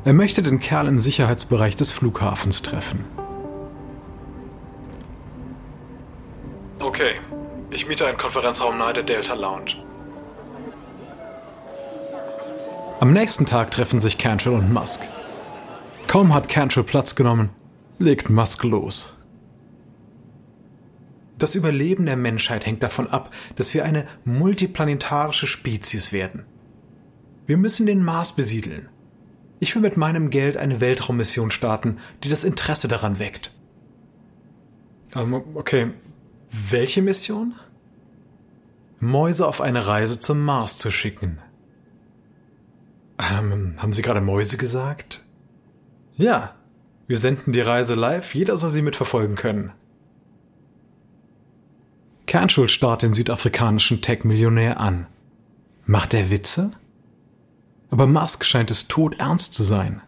Er 0.05 0.13
möchte 0.13 0.41
den 0.41 0.59
Kerl 0.59 0.87
im 0.87 0.99
Sicherheitsbereich 0.99 1.75
des 1.75 1.91
Flughafens 1.91 2.61
treffen. 2.61 3.03
Okay. 6.79 7.15
Ich 7.69 7.87
miete 7.87 8.07
einen 8.07 8.17
Konferenzraum 8.17 8.77
nahe 8.77 8.93
der 8.93 9.03
Delta 9.03 9.33
Lounge. 9.33 9.75
Am 12.99 13.11
nächsten 13.11 13.45
Tag 13.45 13.71
treffen 13.71 13.99
sich 13.99 14.17
Cantrell 14.17 14.53
und 14.53 14.71
Musk. 14.73 15.01
Kaum 16.07 16.33
hat 16.33 16.49
Cantrell 16.49 16.85
Platz 16.85 17.15
genommen, 17.15 17.49
legt 17.99 18.29
Musk 18.29 18.63
los. 18.63 19.16
Das 21.37 21.55
Überleben 21.55 22.05
der 22.05 22.17
Menschheit 22.17 22.65
hängt 22.65 22.83
davon 22.83 23.07
ab, 23.07 23.33
dass 23.55 23.73
wir 23.73 23.85
eine 23.85 24.05
multiplanetarische 24.25 25.47
Spezies 25.47 26.11
werden. 26.11 26.45
Wir 27.45 27.57
müssen 27.57 27.85
den 27.85 28.03
Mars 28.03 28.33
besiedeln. 28.33 28.89
Ich 29.59 29.73
will 29.75 29.81
mit 29.81 29.97
meinem 29.97 30.29
Geld 30.29 30.57
eine 30.57 30.81
Weltraummission 30.81 31.51
starten, 31.51 31.97
die 32.23 32.29
das 32.29 32.43
Interesse 32.43 32.87
daran 32.87 33.19
weckt. 33.19 33.53
Ähm, 35.15 35.33
okay, 35.33 35.91
welche 36.49 37.01
Mission? 37.01 37.55
Mäuse 38.99 39.47
auf 39.47 39.61
eine 39.61 39.87
Reise 39.87 40.19
zum 40.19 40.43
Mars 40.43 40.77
zu 40.77 40.91
schicken. 40.91 41.39
Ähm, 43.19 43.75
haben 43.77 43.93
Sie 43.93 44.01
gerade 44.01 44.21
Mäuse 44.21 44.57
gesagt? 44.57 45.23
Ja. 46.15 46.53
Wir 47.07 47.17
senden 47.17 47.53
die 47.53 47.61
Reise 47.61 47.95
live, 47.95 48.35
jeder 48.35 48.57
soll 48.57 48.69
sie 48.69 48.81
mitverfolgen 48.81 49.37
können. 49.37 49.71
Kernschuld 52.27 52.69
starrt 52.69 53.03
den 53.03 53.13
südafrikanischen 53.13 54.01
Tech-Millionär 54.01 54.79
an. 54.79 55.07
Macht 55.85 56.13
er 56.13 56.29
Witze? 56.29 56.71
Aber 57.89 58.05
Musk 58.05 58.43
scheint 58.43 58.69
es 58.69 58.89
tot 58.89 59.15
ernst 59.17 59.53
zu 59.53 59.63
sein. 59.63 60.01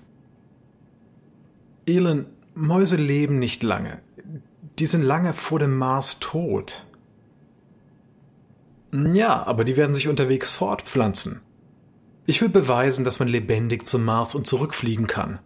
Elon, 1.86 2.26
Mäuse 2.56 2.98
leben 2.98 3.40
nicht 3.40 3.64
lange. 3.64 4.02
Die 4.80 4.86
sind 4.86 5.02
lange 5.02 5.34
vor 5.34 5.60
dem 5.60 5.78
Mars 5.78 6.20
tot. 6.20 6.86
Ja, 8.92 9.46
aber 9.46 9.64
die 9.64 9.78
werden 9.78 9.96
sich 9.96 10.10
unterwegs 10.10 10.52
fortpflanzen. 10.52 11.40
Ich 12.26 12.42
will 12.42 12.50
beweisen, 12.50 13.06
dass 13.06 13.20
man 13.20 13.30
lebendig 13.30 13.86
zum 13.88 14.04
Mars 14.04 14.36
und 14.36 14.46
zurückfliegen 14.46 15.08
kann, 15.08 15.40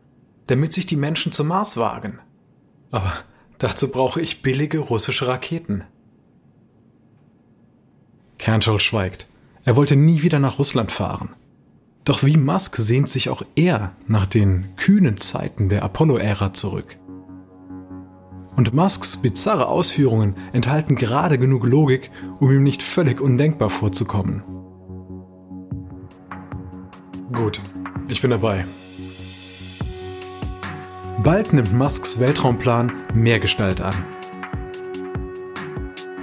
damit 0.47 0.73
sich 0.73 0.87
die 0.87 0.95
Menschen 0.95 1.31
zum 1.31 1.47
Mars 1.47 1.77
wagen. 1.77 2.19
Aber 2.89 3.13
dazu 3.59 3.89
brauche 3.89 4.21
ich 4.21 4.41
billige 4.41 4.79
russische 4.79 5.27
Raketen. 5.27 5.83
Cantrell 8.43 8.79
schweigt. 8.79 9.25
Er 9.63 9.77
wollte 9.77 9.95
nie 9.95 10.21
wieder 10.21 10.37
nach 10.37 10.59
Russland 10.59 10.91
fahren. 10.91 11.29
Doch 12.03 12.25
wie 12.25 12.35
Musk 12.35 12.75
sehnt 12.75 13.07
sich 13.07 13.29
auch 13.29 13.41
er 13.55 13.93
nach 14.05 14.25
den 14.25 14.75
kühnen 14.75 15.15
Zeiten 15.15 15.69
der 15.69 15.81
Apollo-Ära 15.81 16.51
zurück. 16.51 16.97
Und 18.57 18.73
Musks 18.73 19.15
bizarre 19.15 19.67
Ausführungen 19.67 20.35
enthalten 20.51 20.97
gerade 20.97 21.37
genug 21.37 21.63
Logik, 21.63 22.11
um 22.41 22.51
ihm 22.51 22.63
nicht 22.63 22.83
völlig 22.83 23.21
undenkbar 23.21 23.69
vorzukommen. 23.69 24.43
Gut, 27.31 27.61
ich 28.09 28.21
bin 28.21 28.31
dabei. 28.31 28.65
Bald 31.23 31.53
nimmt 31.53 31.71
Musks 31.71 32.19
Weltraumplan 32.19 32.91
mehr 33.13 33.39
Gestalt 33.39 33.79
an. 33.79 33.95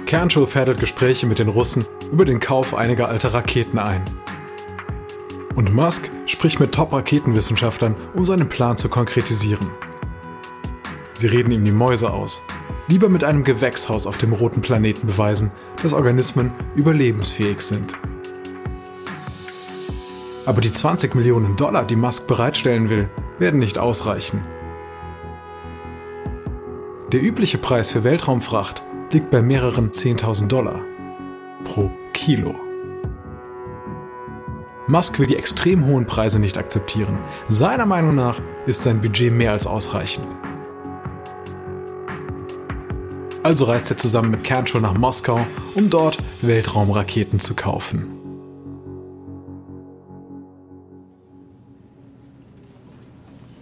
Kernschul 0.05 0.45
fädelt 0.45 0.79
Gespräche 0.79 1.25
mit 1.25 1.39
den 1.39 1.49
Russen 1.49 1.83
über 2.11 2.25
den 2.25 2.39
Kauf 2.39 2.75
einiger 2.75 3.07
alter 3.07 3.33
Raketen 3.33 3.79
ein. 3.79 4.03
Und 5.55 5.73
Musk 5.73 6.09
spricht 6.25 6.59
mit 6.59 6.73
Top-Raketenwissenschaftlern, 6.73 7.95
um 8.15 8.25
seinen 8.25 8.49
Plan 8.49 8.77
zu 8.77 8.89
konkretisieren. 8.89 9.69
Sie 11.13 11.27
reden 11.27 11.51
ihm 11.51 11.65
die 11.65 11.71
Mäuse 11.71 12.11
aus. 12.11 12.41
Lieber 12.87 13.09
mit 13.09 13.23
einem 13.23 13.43
Gewächshaus 13.43 14.07
auf 14.07 14.17
dem 14.17 14.33
roten 14.33 14.61
Planeten 14.61 15.07
beweisen, 15.07 15.51
dass 15.81 15.93
Organismen 15.93 16.51
überlebensfähig 16.75 17.61
sind. 17.61 17.93
Aber 20.45 20.61
die 20.61 20.71
20 20.71 21.15
Millionen 21.15 21.55
Dollar, 21.55 21.85
die 21.85 21.95
Musk 21.95 22.27
bereitstellen 22.27 22.89
will, 22.89 23.09
werden 23.39 23.59
nicht 23.59 23.77
ausreichen. 23.77 24.43
Der 27.11 27.21
übliche 27.21 27.57
Preis 27.57 27.91
für 27.91 28.03
Weltraumfracht 28.03 28.83
liegt 29.11 29.31
bei 29.31 29.41
mehreren 29.41 29.91
10.000 29.91 30.47
Dollar 30.47 30.81
pro 31.71 31.89
Kilo. 32.11 32.53
Musk 34.87 35.19
will 35.19 35.27
die 35.27 35.37
extrem 35.37 35.85
hohen 35.85 36.05
Preise 36.05 36.37
nicht 36.37 36.57
akzeptieren. 36.57 37.17
Seiner 37.47 37.85
Meinung 37.85 38.13
nach 38.13 38.41
ist 38.65 38.81
sein 38.81 38.99
Budget 38.99 39.31
mehr 39.31 39.53
als 39.53 39.67
ausreichend. 39.67 40.27
Also 43.41 43.63
reist 43.65 43.89
er 43.89 43.97
zusammen 43.97 44.31
mit 44.31 44.43
Cantrell 44.43 44.81
nach 44.81 44.97
Moskau, 44.97 45.39
um 45.73 45.89
dort 45.89 46.17
Weltraumraketen 46.41 47.39
zu 47.39 47.55
kaufen. 47.55 48.05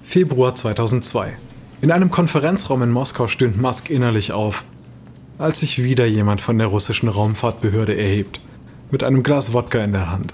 Februar 0.01 0.55
2002. 0.55 1.37
In 1.81 1.91
einem 1.91 2.09
Konferenzraum 2.09 2.81
in 2.81 2.89
Moskau 2.89 3.27
stöhnt 3.27 3.61
Musk 3.61 3.91
innerlich 3.91 4.31
auf. 4.31 4.63
Als 5.39 5.61
sich 5.61 5.81
wieder 5.81 6.05
jemand 6.05 6.41
von 6.41 6.57
der 6.57 6.67
russischen 6.67 7.07
Raumfahrtbehörde 7.07 7.97
erhebt, 7.97 8.41
mit 8.91 9.03
einem 9.03 9.23
Glas 9.23 9.53
Wodka 9.53 9.81
in 9.83 9.93
der 9.93 10.11
Hand. 10.11 10.33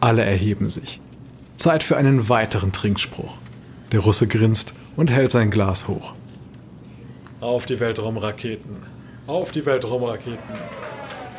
Alle 0.00 0.22
erheben 0.22 0.68
sich. 0.68 1.00
Zeit 1.56 1.82
für 1.82 1.96
einen 1.96 2.28
weiteren 2.28 2.72
Trinkspruch. 2.72 3.36
Der 3.92 4.00
Russe 4.00 4.26
grinst 4.26 4.74
und 4.96 5.10
hält 5.10 5.30
sein 5.30 5.50
Glas 5.50 5.88
hoch. 5.88 6.14
Auf 7.40 7.66
die 7.66 7.80
Weltraumraketen. 7.80 8.76
Auf 9.26 9.50
die 9.50 9.64
Weltraumraketen. 9.64 10.38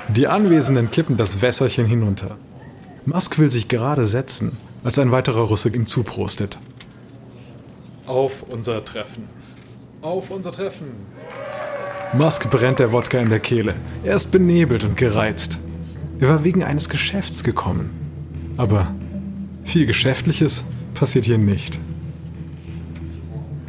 Die 0.10 0.28
Anwesenden 0.28 0.90
kippen 0.90 1.18
das 1.18 1.42
Wässerchen 1.42 1.86
hinunter. 1.86 2.38
Musk 3.06 3.38
will 3.38 3.52
sich 3.52 3.68
gerade 3.68 4.06
setzen, 4.06 4.58
als 4.84 4.98
ein 4.98 5.12
weiterer 5.12 5.42
Russe 5.42 5.70
ihm 5.70 5.86
zuprostet. 5.86 6.58
Auf 8.08 8.44
unser 8.50 8.84
Treffen. 8.84 9.28
Auf 10.02 10.32
unser 10.32 10.52
Treffen. 10.52 10.88
Musk 12.14 12.50
brennt 12.52 12.80
der 12.80 12.92
Wodka 12.92 13.20
in 13.20 13.30
der 13.30 13.40
Kehle. 13.40 13.74
Er 14.04 14.18
ist 14.18 14.32
benebelt 14.32 14.84
und 14.84 14.98
gereizt. 14.98 15.60
Er 16.20 16.28
war 16.28 16.44
wegen 16.44 16.62
eines 16.62 16.90
Geschäfts 16.90 17.42
gekommen. 17.42 17.90
Aber 18.58 18.94
viel 19.64 19.86
Geschäftliches 19.86 20.66
passiert 20.94 21.24
hier 21.24 21.38
nicht. 21.38 21.80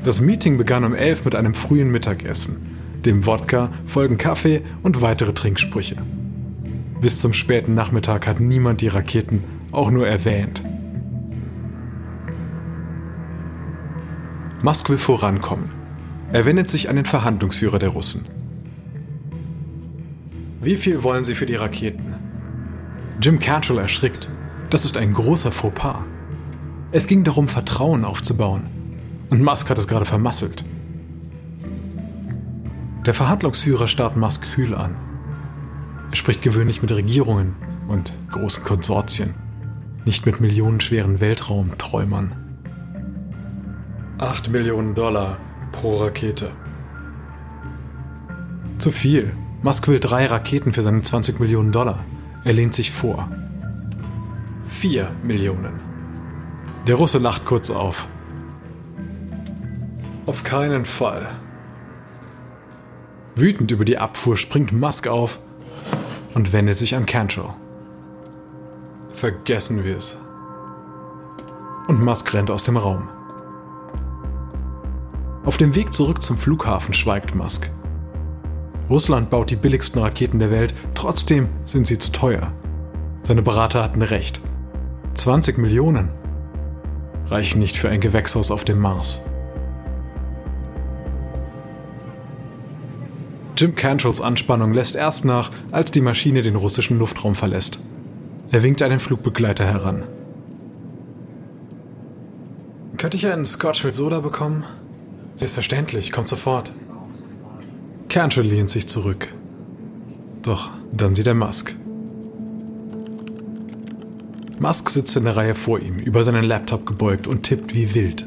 Das 0.03 0.21
Meeting 0.21 0.59
begann 0.59 0.83
um 0.83 0.93
11 0.93 1.25
mit 1.25 1.37
einem 1.37 1.55
frühen 1.55 1.93
Mittagessen. 1.93 2.77
Dem 3.05 3.27
Wodka 3.27 3.71
folgen 3.87 4.19
Kaffee 4.19 4.63
und 4.83 5.01
weitere 5.01 5.33
Trinksprüche. 5.33 5.97
Bis 7.01 7.21
zum 7.21 7.35
späten 7.35 7.77
Nachmittag 7.77 8.27
hat 8.27 8.41
niemand 8.41 8.81
die 8.81 8.89
Raketen 8.89 9.45
auch 9.71 9.93
nur 9.93 10.09
erwähnt. 10.09 10.65
Musk 14.65 14.91
will 14.91 14.99
vorankommen. 14.99 15.82
Er 16.33 16.47
wendet 16.47 16.71
sich 16.71 16.89
an 16.89 16.97
den 16.97 17.05
Verhandlungsführer 17.05 17.79
der 17.79 17.91
Russen. 17.91 18.27
Wie 20.63 20.77
viel 20.77 21.03
wollen 21.03 21.25
Sie 21.25 21.35
für 21.35 21.45
die 21.45 21.57
Raketen? 21.57 22.15
Jim 23.21 23.39
Cantrell 23.39 23.79
erschrickt. 23.79 24.31
Das 24.71 24.87
ist 24.87 24.97
ein 24.97 25.13
großer 25.13 25.53
Fauxpas. 25.53 25.99
Es 26.91 27.07
ging 27.07 27.25
darum, 27.25 27.49
Vertrauen 27.49 28.07
aufzubauen. 28.07 28.65
Und 29.29 29.43
Musk 29.43 29.69
hat 29.69 29.77
es 29.77 29.87
gerade 29.87 30.07
vermasselt. 30.07 30.65
Der 33.05 33.13
Verhandlungsführer 33.13 33.89
starrt 33.89 34.17
Musk 34.17 34.53
kühl 34.55 34.75
an. 34.75 34.95
Er 36.11 36.17
spricht 36.17 36.41
gewöhnlich 36.41 36.81
mit 36.81 36.93
Regierungen 36.93 37.57
und 37.89 38.17
großen 38.31 38.65
Konsortien, 38.65 39.35
nicht 40.07 40.25
mit 40.25 40.41
millionenschweren 40.41 41.21
Weltraumträumern. 41.21 42.33
8 44.19 44.51
Millionen 44.51 44.95
Dollar 44.95 45.39
pro 45.73 45.97
Rakete. 45.97 46.51
Zu 48.79 48.91
viel. 48.91 49.33
Musk 49.63 49.89
will 49.89 50.01
drei 50.01 50.27
Raketen 50.27 50.73
für 50.73 50.83
seine 50.83 51.03
20 51.03 51.41
Millionen 51.41 51.73
Dollar. 51.73 52.05
Er 52.45 52.53
lehnt 52.53 52.75
sich 52.75 52.91
vor. 52.91 53.29
4 54.69 55.11
Millionen. 55.23 55.81
Der 56.87 56.97
Russe 56.97 57.19
lacht 57.19 57.45
kurz 57.45 57.71
auf. 57.71 58.09
Auf 60.27 60.43
keinen 60.43 60.85
Fall. 60.85 61.29
Wütend 63.37 63.71
über 63.71 63.85
die 63.85 63.99
Abfuhr 63.99 64.37
springt 64.37 64.73
Musk 64.73 65.07
auf 65.07 65.39
und 66.35 66.53
wendet 66.53 66.79
sich 66.79 66.97
an 66.97 67.07
Cantrell. 67.07 67.51
Vergessen 69.13 69.85
wir 69.85 69.97
es. 69.97 70.17
Und 71.87 72.03
Musk 72.03 72.33
rennt 72.35 72.51
aus 72.51 72.65
dem 72.65 72.77
Raum. 72.77 73.09
Auf 75.45 75.57
dem 75.57 75.75
Weg 75.75 75.93
zurück 75.93 76.23
zum 76.23 76.39
Flughafen 76.39 76.95
schweigt 76.95 77.35
Musk. 77.35 77.69
Russland 78.89 79.31
baut 79.31 79.51
die 79.51 79.57
billigsten 79.57 80.01
Raketen 80.01 80.39
der 80.39 80.51
Welt, 80.51 80.75
trotzdem 80.95 81.49
sind 81.65 81.87
sie 81.87 81.99
zu 81.99 82.13
teuer. 82.13 82.53
Seine 83.23 83.43
Berater 83.43 83.83
hatten 83.83 84.03
recht. 84.03 84.41
20 85.15 85.59
Millionen 85.59 86.11
reichen 87.27 87.59
nicht 87.59 87.77
für 87.77 87.89
ein 87.89 88.01
Gewächshaus 88.01 88.51
auf 88.51 88.65
dem 88.65 88.79
Mars. 88.79 89.23
Jim 93.57 93.75
Cantrells 93.75 94.21
Anspannung 94.21 94.73
lässt 94.73 94.97
erst 94.97 95.25
nach, 95.25 95.51
als 95.71 95.91
die 95.91 96.01
Maschine 96.01 96.43
den 96.43 96.57
russischen 96.57 96.99
Luftraum 96.99 97.35
verlässt. 97.35 97.81
Er 98.51 98.63
winkt 98.63 98.83
einen 98.83 99.01
Flugbegleiter 99.01 99.65
heran. 99.65 100.05
Könnte 102.97 103.17
ich 103.17 103.27
einen 103.27 103.47
Scotch 103.47 103.85
mit 103.85 103.95
Soda 103.95 104.21
bekommen? 104.21 104.65
Selbstverständlich, 105.43 106.13
kommt 106.13 106.29
sofort. 106.29 106.73
Cantrell 108.09 108.47
lehnt 108.47 108.71
sich 108.71 108.87
zurück. 108.87 109.27
Doch 110.43 110.71
dann 110.93 111.17
sieht 111.17 111.27
er 111.27 111.35
Musk. 111.35 111.75
Musk 114.61 114.91
sitzt 114.91 115.17
in 115.17 115.25
der 115.25 115.37
Reihe 115.37 115.57
vor 115.57 115.81
ihm, 115.81 115.99
über 115.99 116.23
seinen 116.23 116.45
Laptop 116.45 116.87
gebeugt 116.87 117.27
und 117.27 117.43
tippt 117.43 117.75
wie 117.75 117.93
wild. 117.93 118.25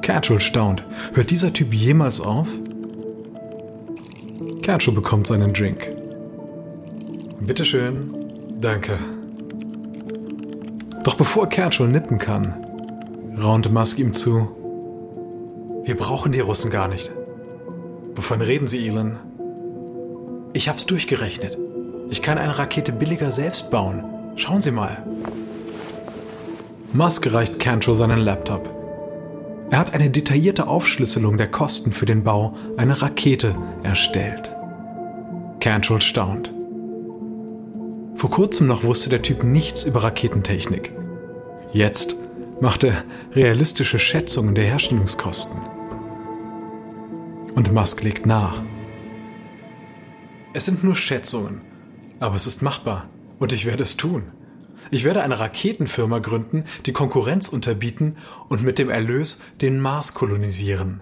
Cantrell 0.00 0.40
staunt. 0.40 0.86
Hört 1.12 1.30
dieser 1.30 1.52
Typ 1.52 1.74
jemals 1.74 2.22
auf? 2.22 2.48
Cantrell 4.62 4.94
bekommt 4.94 5.26
seinen 5.26 5.52
Drink. 5.52 5.90
Bitteschön. 7.38 8.14
Danke. 8.62 8.98
Doch 11.04 11.16
bevor 11.16 11.50
Cantrell 11.50 11.88
nippen 11.88 12.18
kann, 12.18 12.54
raunt 13.38 13.70
Musk 13.70 13.98
ihm 13.98 14.14
zu. 14.14 14.56
Wir 15.90 15.96
brauchen 15.96 16.30
die 16.30 16.38
Russen 16.38 16.70
gar 16.70 16.86
nicht. 16.86 17.10
Wovon 18.14 18.40
reden 18.42 18.68
Sie, 18.68 18.86
Elon? 18.86 19.18
Ich 20.52 20.68
hab's 20.68 20.86
durchgerechnet. 20.86 21.58
Ich 22.10 22.22
kann 22.22 22.38
eine 22.38 22.56
Rakete 22.56 22.92
billiger 22.92 23.32
selbst 23.32 23.72
bauen. 23.72 24.04
Schauen 24.36 24.60
Sie 24.60 24.70
mal. 24.70 25.04
Musk 26.92 27.34
reicht 27.34 27.58
Cantrell 27.58 27.96
seinen 27.96 28.20
Laptop. 28.20 28.70
Er 29.70 29.80
hat 29.80 29.92
eine 29.92 30.10
detaillierte 30.10 30.68
Aufschlüsselung 30.68 31.36
der 31.36 31.50
Kosten 31.50 31.90
für 31.90 32.06
den 32.06 32.22
Bau 32.22 32.54
einer 32.76 33.02
Rakete 33.02 33.56
erstellt. 33.82 34.54
Cantrell 35.58 36.00
staunt. 36.00 36.54
Vor 38.14 38.30
kurzem 38.30 38.68
noch 38.68 38.84
wusste 38.84 39.10
der 39.10 39.22
Typ 39.22 39.42
nichts 39.42 39.82
über 39.82 40.04
Raketentechnik. 40.04 40.92
Jetzt 41.72 42.14
macht 42.60 42.84
er 42.84 43.02
realistische 43.32 43.98
Schätzungen 43.98 44.54
der 44.54 44.66
Herstellungskosten. 44.66 45.79
Und 47.54 47.72
Musk 47.72 48.02
legt 48.02 48.26
nach. 48.26 48.62
Es 50.52 50.64
sind 50.64 50.84
nur 50.84 50.96
Schätzungen, 50.96 51.60
aber 52.18 52.34
es 52.34 52.46
ist 52.46 52.62
machbar. 52.62 53.08
Und 53.38 53.52
ich 53.52 53.66
werde 53.66 53.82
es 53.82 53.96
tun. 53.96 54.24
Ich 54.90 55.04
werde 55.04 55.22
eine 55.22 55.38
Raketenfirma 55.38 56.18
gründen, 56.18 56.64
die 56.86 56.92
Konkurrenz 56.92 57.48
unterbieten 57.48 58.16
und 58.48 58.62
mit 58.62 58.78
dem 58.78 58.90
Erlös 58.90 59.40
den 59.60 59.80
Mars 59.80 60.14
kolonisieren. 60.14 61.00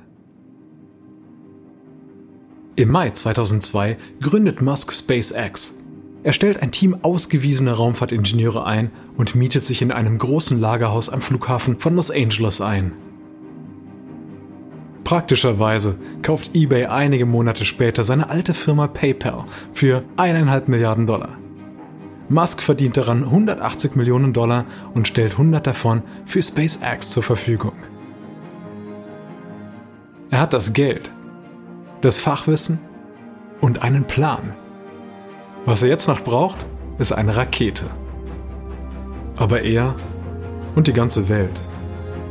Im 2.77 2.91
Mai 2.91 3.11
2002 3.11 3.97
gründet 4.21 4.63
Musk 4.63 4.93
SpaceX. 4.93 5.75
Er 6.23 6.33
stellt 6.33 6.63
ein 6.63 6.71
Team 6.73 6.99
ausgewiesener 7.03 7.73
Raumfahrtingenieure 7.75 8.65
ein 8.65 8.91
und 9.17 9.35
mietet 9.35 9.65
sich 9.65 9.83
in 9.83 9.91
einem 9.91 10.19
großen 10.19 10.61
Lagerhaus 10.61 11.09
am 11.09 11.21
Flughafen 11.21 11.79
von 11.79 11.97
Los 11.97 12.11
Angeles 12.11 12.61
ein. 12.61 12.93
Praktischerweise 15.09 15.99
kauft 16.21 16.55
eBay 16.55 16.85
einige 16.85 17.25
Monate 17.25 17.64
später 17.64 18.05
seine 18.05 18.29
alte 18.29 18.53
Firma 18.53 18.88
PayPal 18.88 19.47
für 19.73 20.05
1,5 20.18 20.64
Milliarden 20.66 21.07
Dollar. 21.07 21.31
Musk 22.29 22.61
verdient 22.61 22.99
daran 22.99 23.25
180 23.25 23.97
Millionen 23.97 24.35
Dollar 24.35 24.66
und 24.92 25.09
stellt 25.09 25.33
100 25.33 25.66
davon 25.66 26.03
für 26.27 26.42
SpaceX 26.42 27.09
zur 27.09 27.23
Verfügung. 27.23 27.73
Er 30.29 30.42
hat 30.42 30.53
das 30.53 30.75
Geld, 30.75 31.11
das 32.03 32.18
Fachwissen 32.18 32.79
und 33.62 33.81
einen 33.83 34.05
Plan. 34.05 34.53
Was 35.64 35.83
er 35.83 35.88
jetzt 35.88 36.09
noch 36.09 36.21
braucht, 36.21 36.66
ist 36.99 37.12
eine 37.12 37.35
Rakete. 37.35 37.87
Aber 39.37 39.62
er 39.62 39.94
und 40.75 40.87
die 40.87 40.92
ganze 40.92 41.31
Welt 41.31 41.59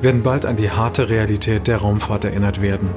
werden 0.01 0.23
bald 0.23 0.45
an 0.45 0.57
die 0.57 0.71
harte 0.71 1.09
Realität 1.09 1.67
der 1.67 1.77
Raumfahrt 1.77 2.25
erinnert 2.25 2.61
werden. 2.61 2.89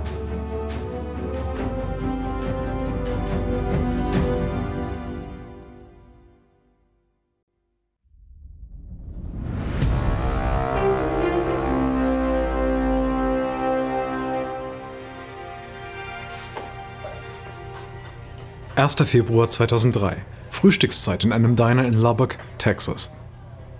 1. 18.80 18.94
Februar 18.94 19.50
2003. 19.50 20.16
Frühstückszeit 20.48 21.22
in 21.24 21.34
einem 21.34 21.54
Diner 21.54 21.84
in 21.84 21.92
Lubbock, 21.92 22.38
Texas. 22.56 23.10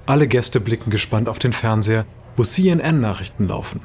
Alle 0.04 0.28
Gäste 0.28 0.60
blicken 0.60 0.90
gespannt 0.90 1.26
auf 1.26 1.38
den 1.38 1.54
Fernseher, 1.54 2.04
wo 2.36 2.42
CNN-Nachrichten 2.42 3.48
laufen. 3.48 3.80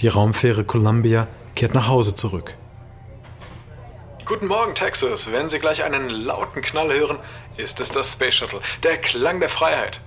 Die 0.00 0.08
Raumfähre 0.08 0.64
Columbia 0.64 1.26
kehrt 1.54 1.74
nach 1.74 1.88
Hause 1.88 2.14
zurück. 2.14 2.54
Guten 4.24 4.46
Morgen, 4.46 4.74
Texas. 4.74 5.32
Wenn 5.32 5.48
Sie 5.48 5.58
gleich 5.58 5.82
einen 5.82 6.10
lauten 6.10 6.60
Knall 6.62 6.92
hören, 6.92 7.18
ist 7.56 7.80
es 7.80 7.88
das 7.88 8.12
Space 8.12 8.34
Shuttle. 8.34 8.60
Der 8.82 8.98
Klang 8.98 9.40
der 9.40 9.48
Freiheit. 9.48 10.00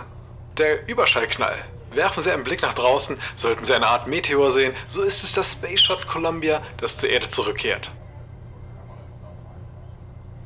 Der 0.57 0.87
Überschallknall. 0.87 1.55
Werfen 1.93 2.23
Sie 2.23 2.31
einen 2.31 2.43
Blick 2.43 2.61
nach 2.61 2.73
draußen, 2.73 3.17
sollten 3.35 3.65
Sie 3.65 3.73
eine 3.73 3.87
Art 3.87 4.07
Meteor 4.07 4.51
sehen, 4.51 4.73
so 4.87 5.01
ist 5.01 5.23
es 5.23 5.33
das 5.33 5.51
Space 5.51 5.81
Shuttle 5.81 6.05
Columbia, 6.07 6.61
das 6.77 6.97
zur 6.97 7.09
Erde 7.09 7.27
zurückkehrt. 7.29 7.91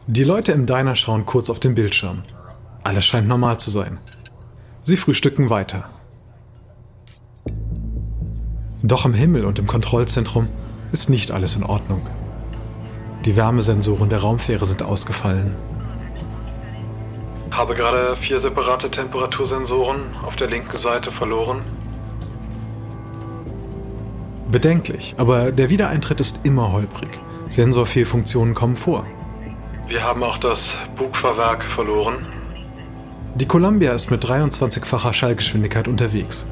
Die 0.08 0.24
Leute 0.24 0.52
im 0.54 0.66
Diner 0.66 0.96
schauen 0.96 1.26
kurz 1.26 1.50
auf 1.50 1.60
den 1.60 1.76
Bildschirm. 1.76 2.24
Alles 2.84 3.06
scheint 3.06 3.28
normal 3.28 3.60
zu 3.60 3.72
sein. 3.72 4.00
Sie 4.84 4.98
frühstücken 4.98 5.50
weiter. 5.50 5.90
Doch 8.86 9.04
am 9.04 9.16
Himmel 9.16 9.46
und 9.46 9.58
im 9.58 9.66
Kontrollzentrum 9.66 10.48
ist 10.92 11.10
nicht 11.10 11.32
alles 11.32 11.56
in 11.56 11.64
Ordnung. 11.64 12.06
Die 13.26 13.36
Wärmesensoren 13.36 14.10
der 14.10 14.20
Raumfähre 14.20 14.68
sind 14.68 14.84
ausgefallen. 14.84 15.56
Habe 17.50 17.74
gerade 17.74 18.16
vier 18.16 18.40
separate 18.40 18.92
Temperatursensoren 18.92 20.02
auf 20.24 20.36
der 20.36 20.52
linken 20.52 20.78
Seite 20.78 21.12
verloren. 21.12 21.62
Bedenklich, 24.52 25.16
aber 25.18 25.52
der 25.52 25.72
Wiedereintritt 25.72 26.20
ist 26.22 26.42
immer 26.44 26.72
holprig. 26.72 27.20
Sensorfehlfunktionen 27.48 28.54
kommen 28.54 28.76
vor. 28.76 29.04
Wir 29.88 30.04
haben 30.04 30.22
auch 30.22 30.38
das 30.38 30.76
Bugfahrwerk 30.96 31.64
verloren. 31.64 32.28
Die 33.34 33.48
Columbia 33.48 33.94
ist 33.94 34.12
mit 34.12 34.24
23-facher 34.24 35.14
Schallgeschwindigkeit 35.14 35.88
unterwegs. 35.88 36.46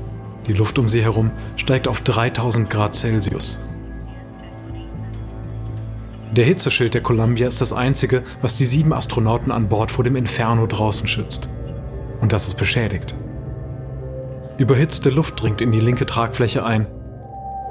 Die 0.48 0.54
Luft 0.54 0.78
um 0.78 0.90
sie 0.90 1.02
herum 1.02 1.32
steigt 1.56 1.88
auf 1.88 2.02
3000 2.02 2.70
Grad 2.70 2.96
Celsius. 2.96 3.60
Der 6.32 6.46
Hitzeschild 6.46 6.96
der 6.96 7.04
Columbia 7.04 7.48
ist 7.48 7.62
das 7.62 7.74
einzige, 7.74 8.24
was 8.42 8.56
die 8.56 8.66
sieben 8.66 8.92
Astronauten 8.92 9.52
an 9.52 9.70
Bord 9.70 9.92
vor 9.92 10.04
dem 10.04 10.16
Inferno 10.16 10.66
draußen 10.66 11.08
schützt. 11.08 11.48
Und 12.22 12.34
das 12.34 12.48
ist 12.48 12.58
beschädigt. 12.58 13.14
Überhitzte 14.58 15.10
Luft 15.10 15.42
dringt 15.42 15.62
in 15.62 15.72
die 15.72 15.80
linke 15.80 16.06
Tragfläche 16.06 16.66
ein 16.66 16.88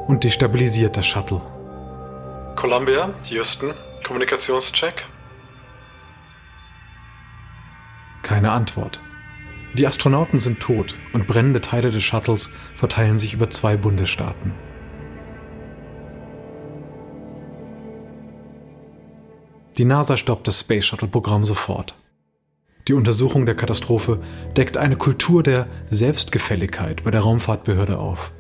und 0.07 0.25
destabilisiert 0.25 0.97
das 0.97 1.07
Shuttle. 1.07 1.41
Columbia, 2.57 3.11
Houston, 3.25 3.75
Kommunikationscheck. 4.05 5.07
Keine 8.23 8.53
Antwort. 8.53 9.01
Die 9.75 9.87
Astronauten 9.87 10.39
sind 10.39 10.61
tot 10.61 10.95
und 11.15 11.27
brennende 11.27 11.63
Teile 11.63 11.91
des 11.91 12.03
Shuttles 12.03 12.51
verteilen 12.75 13.19
sich 13.19 13.33
über 13.33 13.49
zwei 13.49 13.77
Bundesstaaten. 13.77 14.53
Die 19.79 19.87
NASA 19.87 20.19
stoppt 20.19 20.47
das 20.47 20.61
Space 20.61 20.85
Shuttle-Programm 20.85 21.47
sofort. 21.47 21.95
Die 22.89 22.93
Untersuchung 22.93 23.47
der 23.47 23.55
Katastrophe 23.55 24.21
deckt 24.57 24.77
eine 24.77 24.97
Kultur 24.97 25.43
der 25.43 25.67
Selbstgefälligkeit 25.89 27.05
bei 27.05 27.11
der 27.11 27.23
Raumfahrtbehörde 27.23 27.99
auf. 27.99 28.33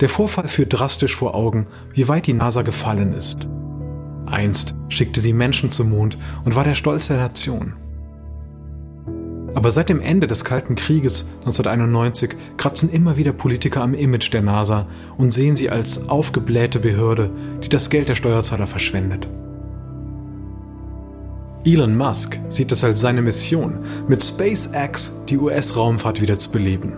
Der 0.00 0.10
Vorfall 0.10 0.48
führt 0.48 0.78
drastisch 0.78 1.16
vor 1.16 1.34
Augen, 1.34 1.68
wie 1.94 2.06
weit 2.08 2.26
die 2.26 2.34
NASA 2.34 2.60
gefallen 2.60 3.14
ist. 3.14 3.48
Einst 4.26 4.74
schickte 4.90 5.22
sie 5.22 5.32
Menschen 5.32 5.70
zum 5.70 5.88
Mond 5.88 6.18
und 6.44 6.54
war 6.54 6.64
der 6.64 6.74
Stolz 6.74 7.08
der 7.08 7.16
Nation. 7.16 7.74
Aber 9.56 9.70
seit 9.70 9.88
dem 9.88 10.02
Ende 10.02 10.26
des 10.26 10.44
Kalten 10.44 10.76
Krieges 10.76 11.26
1991 11.38 12.36
kratzen 12.58 12.90
immer 12.90 13.16
wieder 13.16 13.32
Politiker 13.32 13.80
am 13.80 13.94
Image 13.94 14.30
der 14.30 14.42
NASA 14.42 14.86
und 15.16 15.30
sehen 15.30 15.56
sie 15.56 15.70
als 15.70 16.10
aufgeblähte 16.10 16.78
Behörde, 16.78 17.30
die 17.64 17.70
das 17.70 17.88
Geld 17.88 18.10
der 18.10 18.16
Steuerzahler 18.16 18.66
verschwendet. 18.66 19.30
Elon 21.64 21.96
Musk 21.96 22.38
sieht 22.50 22.70
es 22.70 22.84
als 22.84 23.00
seine 23.00 23.22
Mission, 23.22 23.78
mit 24.06 24.22
SpaceX 24.22 25.14
die 25.26 25.38
US-Raumfahrt 25.38 26.20
wieder 26.20 26.36
zu 26.36 26.50
beleben. 26.50 26.92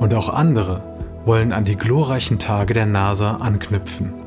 Und 0.00 0.12
auch 0.12 0.28
andere 0.28 0.82
wollen 1.24 1.52
an 1.52 1.64
die 1.64 1.76
glorreichen 1.76 2.40
Tage 2.40 2.74
der 2.74 2.86
NASA 2.86 3.36
anknüpfen. 3.36 4.21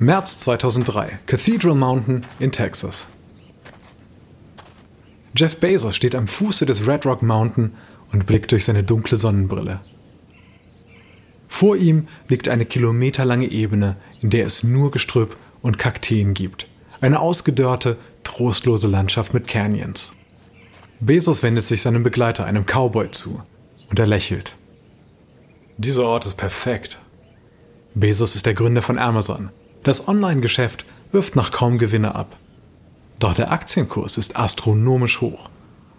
März 0.00 0.38
2003, 0.38 1.18
Cathedral 1.26 1.74
Mountain 1.74 2.24
in 2.38 2.52
Texas. 2.52 3.08
Jeff 5.34 5.56
Bezos 5.56 5.96
steht 5.96 6.14
am 6.14 6.28
Fuße 6.28 6.66
des 6.66 6.86
Red 6.86 7.04
Rock 7.04 7.20
Mountain 7.20 7.74
und 8.12 8.24
blickt 8.24 8.52
durch 8.52 8.64
seine 8.64 8.84
dunkle 8.84 9.18
Sonnenbrille. 9.18 9.80
Vor 11.48 11.74
ihm 11.74 12.06
liegt 12.28 12.48
eine 12.48 12.64
kilometerlange 12.64 13.48
Ebene, 13.48 13.96
in 14.22 14.30
der 14.30 14.46
es 14.46 14.62
nur 14.62 14.92
Gestrüpp 14.92 15.36
und 15.62 15.78
Kakteen 15.78 16.32
gibt. 16.32 16.68
Eine 17.00 17.18
ausgedörrte, 17.18 17.96
trostlose 18.22 18.86
Landschaft 18.86 19.34
mit 19.34 19.48
Canyons. 19.48 20.12
Bezos 21.00 21.42
wendet 21.42 21.64
sich 21.64 21.82
seinem 21.82 22.04
Begleiter, 22.04 22.44
einem 22.44 22.66
Cowboy, 22.66 23.10
zu, 23.10 23.42
und 23.90 23.98
er 23.98 24.06
lächelt. 24.06 24.54
Dieser 25.76 26.04
Ort 26.04 26.24
ist 26.24 26.36
perfekt. 26.36 27.00
Bezos 27.94 28.36
ist 28.36 28.46
der 28.46 28.54
Gründer 28.54 28.82
von 28.82 28.96
Amazon, 28.96 29.50
das 29.82 30.08
Online-Geschäft 30.08 30.84
wirft 31.12 31.36
noch 31.36 31.52
kaum 31.52 31.78
Gewinne 31.78 32.14
ab. 32.14 32.36
Doch 33.18 33.34
der 33.34 33.50
Aktienkurs 33.50 34.18
ist 34.18 34.38
astronomisch 34.38 35.20
hoch 35.20 35.48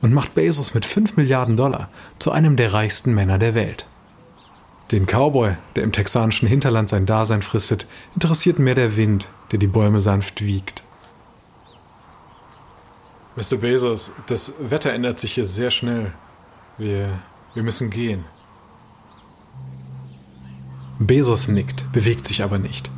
und 0.02 0.14
macht 0.14 0.36
Bezos 0.36 0.74
mit 0.74 0.86
5 0.86 1.18
Milliarden 1.18 1.58
Dollar 1.58 1.90
zu 2.18 2.32
einem 2.32 2.56
der 2.56 2.74
reichsten 2.74 3.14
Männer 3.14 3.38
der 3.38 3.56
Welt. 3.56 3.88
Den 4.92 5.06
Cowboy, 5.06 5.56
der 5.76 5.84
im 5.84 5.92
texanischen 5.92 6.48
Hinterland 6.48 6.90
sein 6.90 7.06
Dasein 7.06 7.42
fristet, 7.42 7.86
interessiert 8.16 8.58
mehr 8.58 8.76
der 8.76 8.96
Wind, 8.96 9.30
der 9.52 9.60
die 9.60 9.68
Bäume 9.68 10.02
sanft 10.02 10.44
wiegt. 10.44 10.82
Mr. 13.36 13.58
Bezos, 13.58 14.12
das 14.28 14.54
Wetter 14.60 14.92
ändert 14.92 15.20
sich 15.20 15.34
hier 15.34 15.46
sehr 15.46 15.72
schnell. 15.72 16.12
Wir, 16.78 17.20
wir 17.54 17.64
müssen 17.64 17.90
gehen. 17.90 18.26
Bezos 20.98 21.48
nickt, 21.48 21.92
bewegt 21.92 22.26
sich 22.26 22.44
aber 22.44 22.58
nicht. 22.58 22.90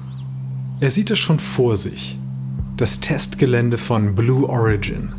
Er 0.82 0.89
sieht 0.89 1.12
es 1.12 1.20
schon 1.20 1.38
vor 1.38 1.78
sich. 1.78 2.17
Das 2.76 3.00
Testgelände 3.00 3.78
von 3.78 4.15
Blue 4.15 4.50
Origin 4.50 5.13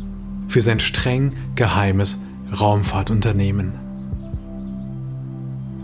für 0.49 0.59
sein 0.59 0.81
streng 0.81 1.31
geheimes 1.55 2.19
Raumfahrtunternehmen. 2.59 3.71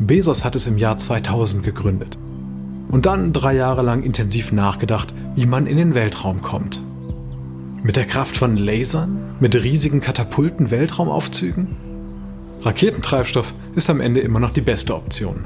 Bezos 0.02 0.44
hat 0.44 0.58
es 0.58 0.68
im 0.68 0.78
Jahr 0.78 0.98
2000 0.98 1.64
gegründet 1.64 2.18
und 2.90 3.06
dann 3.06 3.32
drei 3.32 3.56
Jahre 3.56 3.82
lang 3.82 4.04
intensiv 4.04 4.52
nachgedacht, 4.52 5.14
wie 5.36 5.46
man 5.46 5.66
in 5.66 5.78
den 5.78 5.96
Weltraum 5.96 6.42
kommt. 6.42 6.84
Mit 7.82 7.96
der 7.96 8.06
Kraft 8.06 8.36
von 8.36 8.58
Lasern? 8.58 9.38
Mit 9.40 9.56
riesigen 9.56 10.02
Katapulten 10.02 10.72
Weltraumaufzügen? 10.72 11.78
Raketentreibstoff 12.64 13.54
ist 13.76 13.90
am 13.90 14.02
Ende 14.02 14.20
immer 14.20 14.42
noch 14.42 14.52
die 14.52 14.60
beste 14.60 14.94
Option. 14.94 15.46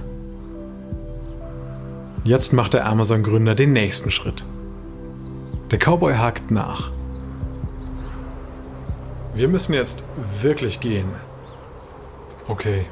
Jetzt 2.25 2.53
macht 2.53 2.73
der 2.73 2.85
Amazon-Gründer 2.85 3.53
den 3.53 3.73
nächsten 3.73 4.09
Schritt. 4.09 4.45
Der 5.71 5.77
Cowboy 5.77 6.15
hakt 6.15 6.51
nach. 6.51 6.89
Wir 9.35 9.49
müssen 9.49 9.73
jetzt 9.73 10.01
wirklich 10.41 10.79
gehen. 10.79 11.09
Okay. 12.47 12.85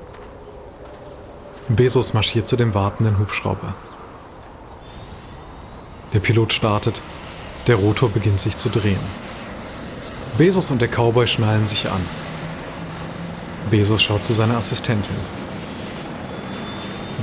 Bezos 1.70 2.14
marschiert 2.14 2.50
zu 2.50 2.58
dem 2.58 2.74
wartenden 2.74 3.20
Hubschrauber. 3.20 3.74
Der 6.12 6.20
Pilot 6.20 6.52
startet, 6.52 7.02
der 7.68 7.78
Rotor 7.78 8.10
beginnt 8.10 8.42
sich 8.42 8.58
zu 8.58 8.68
drehen. 8.68 9.00
Bezos 10.38 10.72
und 10.72 10.82
der 10.82 10.90
Cowboy 10.90 11.26
schnallen 11.26 11.68
sich 11.68 11.90
an. 11.90 12.02
Bezos 13.70 14.04
schaut 14.04 14.26
zu 14.26 14.34
seiner 14.34 14.58
Assistentin. 14.58 15.16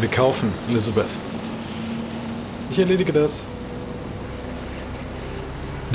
Wir 0.01 0.09
kaufen, 0.09 0.51
Elizabeth. 0.71 1.11
Ich 2.70 2.78
erledige 2.78 3.12
das. 3.12 3.44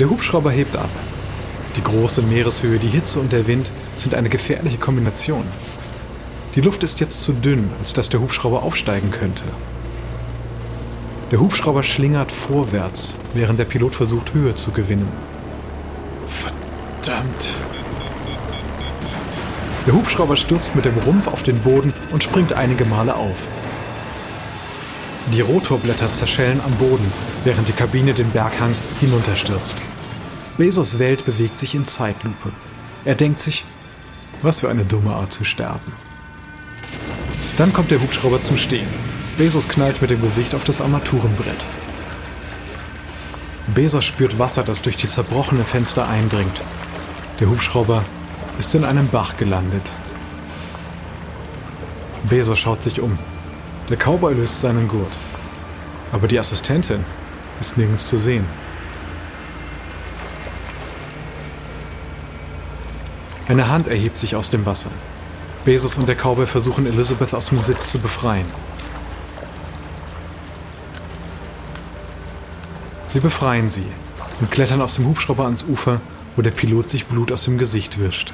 Der 0.00 0.10
Hubschrauber 0.10 0.50
hebt 0.50 0.76
ab. 0.76 0.90
Die 1.76 1.82
große 1.82 2.22
Meereshöhe, 2.22 2.78
die 2.78 2.88
Hitze 2.88 3.20
und 3.20 3.32
der 3.32 3.46
Wind 3.46 3.70
sind 3.96 4.14
eine 4.14 4.28
gefährliche 4.28 4.78
Kombination. 4.78 5.44
Die 6.54 6.60
Luft 6.60 6.82
ist 6.82 7.00
jetzt 7.00 7.22
zu 7.22 7.32
dünn, 7.32 7.70
als 7.78 7.92
dass 7.92 8.08
der 8.08 8.20
Hubschrauber 8.20 8.62
aufsteigen 8.62 9.10
könnte. 9.10 9.44
Der 11.30 11.40
Hubschrauber 11.40 11.82
schlingert 11.82 12.30
vorwärts, 12.30 13.18
während 13.34 13.58
der 13.58 13.64
Pilot 13.64 13.94
versucht, 13.94 14.34
Höhe 14.34 14.54
zu 14.54 14.70
gewinnen. 14.70 15.08
Verdammt! 16.28 17.54
Der 19.86 19.94
Hubschrauber 19.94 20.36
stürzt 20.36 20.74
mit 20.74 20.84
dem 20.84 20.96
Rumpf 20.98 21.26
auf 21.26 21.42
den 21.42 21.58
Boden 21.60 21.92
und 22.10 22.22
springt 22.22 22.52
einige 22.52 22.84
Male 22.84 23.16
auf. 23.16 23.48
Die 25.32 25.40
Rotorblätter 25.40 26.12
zerschellen 26.12 26.60
am 26.60 26.72
Boden, 26.72 27.10
während 27.44 27.68
die 27.68 27.72
Kabine 27.72 28.12
den 28.12 28.30
Berghang 28.30 28.74
hinunterstürzt. 29.00 29.76
Bezos 30.58 30.98
Welt 30.98 31.24
bewegt 31.24 31.58
sich 31.58 31.74
in 31.74 31.86
Zeitlupe. 31.86 32.50
Er 33.04 33.14
denkt 33.14 33.40
sich, 33.40 33.64
Was 34.42 34.60
für 34.60 34.68
eine 34.68 34.84
dumme 34.84 35.14
Art 35.14 35.32
zu 35.32 35.44
sterben. 35.44 35.92
Dann 37.56 37.72
kommt 37.72 37.90
der 37.90 38.00
Hubschrauber 38.00 38.42
zum 38.42 38.58
Stehen. 38.58 38.88
Bezos 39.38 39.68
knallt 39.68 40.02
mit 40.02 40.10
dem 40.10 40.20
Gesicht 40.20 40.54
auf 40.54 40.64
das 40.64 40.82
Armaturenbrett. 40.82 41.66
Bezos 43.68 44.04
spürt 44.04 44.38
Wasser, 44.38 44.62
das 44.62 44.82
durch 44.82 44.96
die 44.96 45.06
zerbrochene 45.06 45.64
Fenster 45.64 46.06
eindringt. 46.06 46.62
Der 47.40 47.48
Hubschrauber 47.48 48.04
ist 48.58 48.74
in 48.74 48.84
einem 48.84 49.08
Bach 49.08 49.36
gelandet. 49.38 49.90
Bezos 52.28 52.58
schaut 52.58 52.82
sich 52.82 53.00
um. 53.00 53.18
Der 53.90 53.98
Cowboy 53.98 54.34
löst 54.34 54.60
seinen 54.60 54.88
Gurt. 54.88 55.12
Aber 56.12 56.26
die 56.26 56.38
Assistentin 56.38 57.04
ist 57.60 57.76
nirgends 57.76 58.08
zu 58.08 58.18
sehen. 58.18 58.46
Eine 63.46 63.68
Hand 63.68 63.88
erhebt 63.88 64.18
sich 64.18 64.36
aus 64.36 64.48
dem 64.48 64.64
Wasser. 64.64 64.90
Bezos 65.64 65.98
und 65.98 66.08
der 66.08 66.16
Cowboy 66.16 66.46
versuchen 66.46 66.86
Elizabeth 66.86 67.34
aus 67.34 67.50
dem 67.50 67.58
Sitz 67.58 67.92
zu 67.92 67.98
befreien. 67.98 68.46
Sie 73.08 73.20
befreien 73.20 73.70
sie 73.70 73.86
und 74.40 74.50
klettern 74.50 74.80
aus 74.80 74.94
dem 74.94 75.06
Hubschrauber 75.06 75.44
ans 75.44 75.64
Ufer, 75.64 76.00
wo 76.36 76.42
der 76.42 76.50
Pilot 76.50 76.90
sich 76.90 77.06
Blut 77.06 77.30
aus 77.30 77.44
dem 77.44 77.58
Gesicht 77.58 78.00
wischt. 78.00 78.32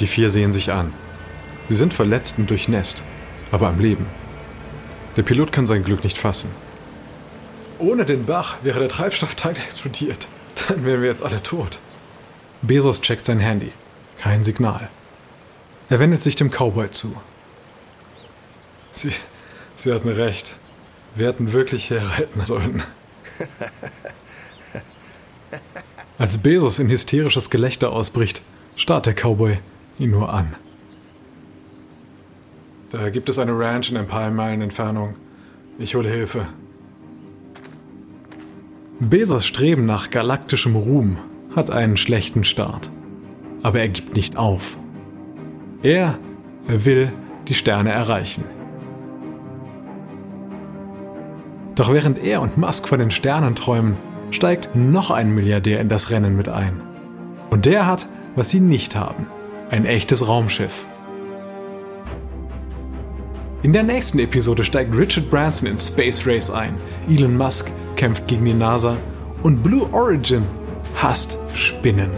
Die 0.00 0.06
vier 0.06 0.30
sehen 0.30 0.52
sich 0.52 0.72
an. 0.72 0.92
Sie 1.66 1.76
sind 1.76 1.94
verletzt 1.94 2.34
und 2.38 2.50
durchnässt, 2.50 3.02
aber 3.50 3.68
am 3.68 3.80
Leben. 3.80 4.06
Der 5.16 5.22
Pilot 5.22 5.52
kann 5.52 5.66
sein 5.66 5.84
Glück 5.84 6.04
nicht 6.04 6.18
fassen. 6.18 6.50
Ohne 7.78 8.04
den 8.04 8.26
Bach 8.26 8.56
wäre 8.62 8.78
der 8.78 8.88
Treibstofftank 8.88 9.58
explodiert. 9.64 10.28
Dann 10.68 10.84
wären 10.84 11.02
wir 11.02 11.08
jetzt 11.08 11.22
alle 11.22 11.42
tot. 11.42 11.78
Bezos 12.62 13.00
checkt 13.00 13.24
sein 13.24 13.40
Handy. 13.40 13.72
Kein 14.18 14.44
Signal. 14.44 14.88
Er 15.88 15.98
wendet 15.98 16.22
sich 16.22 16.36
dem 16.36 16.50
Cowboy 16.50 16.90
zu. 16.90 17.16
Sie, 18.92 19.12
Sie 19.76 19.92
hatten 19.92 20.10
recht. 20.10 20.52
Wir 21.14 21.28
hätten 21.28 21.52
wirklich 21.52 21.90
herreiten 21.90 22.44
sollen. 22.44 22.82
Als 26.18 26.38
Bezos 26.38 26.78
in 26.78 26.90
hysterisches 26.90 27.48
Gelächter 27.48 27.90
ausbricht, 27.90 28.42
starrt 28.76 29.06
der 29.06 29.14
Cowboy 29.14 29.58
ihn 29.98 30.10
nur 30.10 30.32
an. 30.32 30.54
Da 32.90 33.08
gibt 33.08 33.28
es 33.28 33.38
eine 33.38 33.56
Ranch 33.56 33.90
in 33.90 33.96
ein 33.96 34.08
paar 34.08 34.30
Meilen 34.30 34.62
Entfernung. 34.62 35.14
Ich 35.78 35.94
hole 35.94 36.08
Hilfe. 36.08 36.46
Bezos 38.98 39.46
Streben 39.46 39.86
nach 39.86 40.10
galaktischem 40.10 40.74
Ruhm 40.74 41.18
hat 41.54 41.70
einen 41.70 41.96
schlechten 41.96 42.42
Start. 42.44 42.90
Aber 43.62 43.80
er 43.80 43.88
gibt 43.88 44.14
nicht 44.16 44.36
auf. 44.36 44.76
Er 45.82 46.18
will 46.66 47.12
die 47.48 47.54
Sterne 47.54 47.92
erreichen. 47.92 48.44
Doch 51.76 51.92
während 51.92 52.18
er 52.18 52.42
und 52.42 52.58
Musk 52.58 52.88
von 52.88 52.98
den 52.98 53.10
Sternen 53.10 53.54
träumen, 53.54 53.96
steigt 54.32 54.74
noch 54.74 55.10
ein 55.10 55.34
Milliardär 55.34 55.80
in 55.80 55.88
das 55.88 56.10
Rennen 56.10 56.36
mit 56.36 56.48
ein. 56.48 56.80
Und 57.50 57.66
der 57.66 57.86
hat, 57.86 58.06
was 58.34 58.50
sie 58.50 58.60
nicht 58.60 58.96
haben, 58.96 59.26
ein 59.70 59.86
echtes 59.86 60.28
Raumschiff. 60.28 60.86
In 63.62 63.74
der 63.74 63.82
nächsten 63.82 64.18
Episode 64.20 64.64
steigt 64.64 64.96
Richard 64.96 65.28
Branson 65.28 65.68
in 65.68 65.76
Space 65.76 66.26
Race 66.26 66.48
ein, 66.48 66.76
Elon 67.10 67.36
Musk 67.36 67.70
kämpft 67.94 68.26
gegen 68.26 68.46
die 68.46 68.54
NASA 68.54 68.96
und 69.42 69.62
Blue 69.62 69.86
Origin 69.92 70.46
hasst 70.94 71.36
Spinnen. 71.52 72.10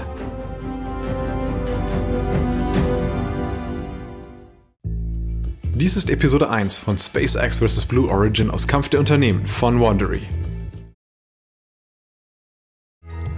Dies 5.75 5.97
ist 5.97 6.11
Episode 6.11 6.49
1 6.49 6.77
von 6.77 6.97
SpaceX 6.97 7.59
vs. 7.59 7.87
Blue 7.87 8.09
Origin 8.09 8.49
aus 8.49 8.69
Kampf 8.69 8.91
der 8.91 9.01
Unternehmen 9.01 9.45
von 9.45 9.81
Wandery. 9.81 10.23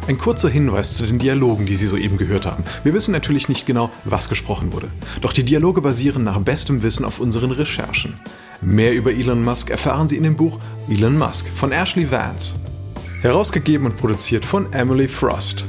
Ein 0.06 0.18
kurzer 0.18 0.50
Hinweis 0.50 0.94
zu 0.94 1.06
den 1.06 1.18
Dialogen, 1.18 1.64
die 1.64 1.76
Sie 1.76 1.86
soeben 1.86 2.18
gehört 2.18 2.44
haben. 2.44 2.62
Wir 2.82 2.92
wissen 2.92 3.12
natürlich 3.12 3.48
nicht 3.48 3.64
genau, 3.64 3.90
was 4.04 4.28
gesprochen 4.28 4.74
wurde. 4.74 4.88
Doch 5.22 5.32
die 5.32 5.44
Dialoge 5.44 5.80
basieren 5.80 6.24
nach 6.24 6.38
bestem 6.40 6.82
Wissen 6.82 7.06
auf 7.06 7.20
unseren 7.20 7.52
Recherchen. 7.52 8.20
Mehr 8.60 8.92
über 8.92 9.12
Elon 9.12 9.42
Musk 9.42 9.70
erfahren 9.70 10.08
Sie 10.08 10.18
in 10.18 10.24
dem 10.24 10.36
Buch 10.36 10.58
Elon 10.90 11.16
Musk 11.16 11.46
von 11.48 11.72
Ashley 11.72 12.10
Vance. 12.10 12.56
Herausgegeben 13.22 13.86
und 13.86 13.96
produziert 13.96 14.44
von 14.44 14.70
Emily 14.74 15.08
Frost. 15.08 15.64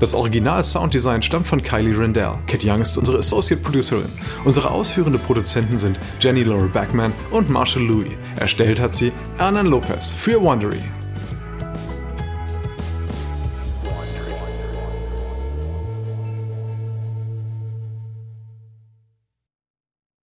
Das 0.00 0.14
Original-Sounddesign 0.14 1.20
stammt 1.20 1.46
von 1.46 1.62
Kylie 1.62 1.98
Rendell. 1.98 2.38
Kit 2.46 2.64
Young 2.64 2.80
ist 2.80 2.96
unsere 2.96 3.18
Associate 3.18 3.60
Producerin. 3.62 4.08
Unsere 4.44 4.70
ausführende 4.70 5.18
Produzenten 5.18 5.78
sind 5.78 5.98
Jenny 6.20 6.44
Laura 6.44 6.68
Backman 6.72 7.12
und 7.32 7.50
Marshall 7.50 7.82
Louis. 7.82 8.12
Erstellt 8.36 8.80
hat 8.80 8.94
sie 8.94 9.12
Hernan 9.36 9.66
Lopez 9.66 10.12
für 10.12 10.40
Wondery. 10.40 10.80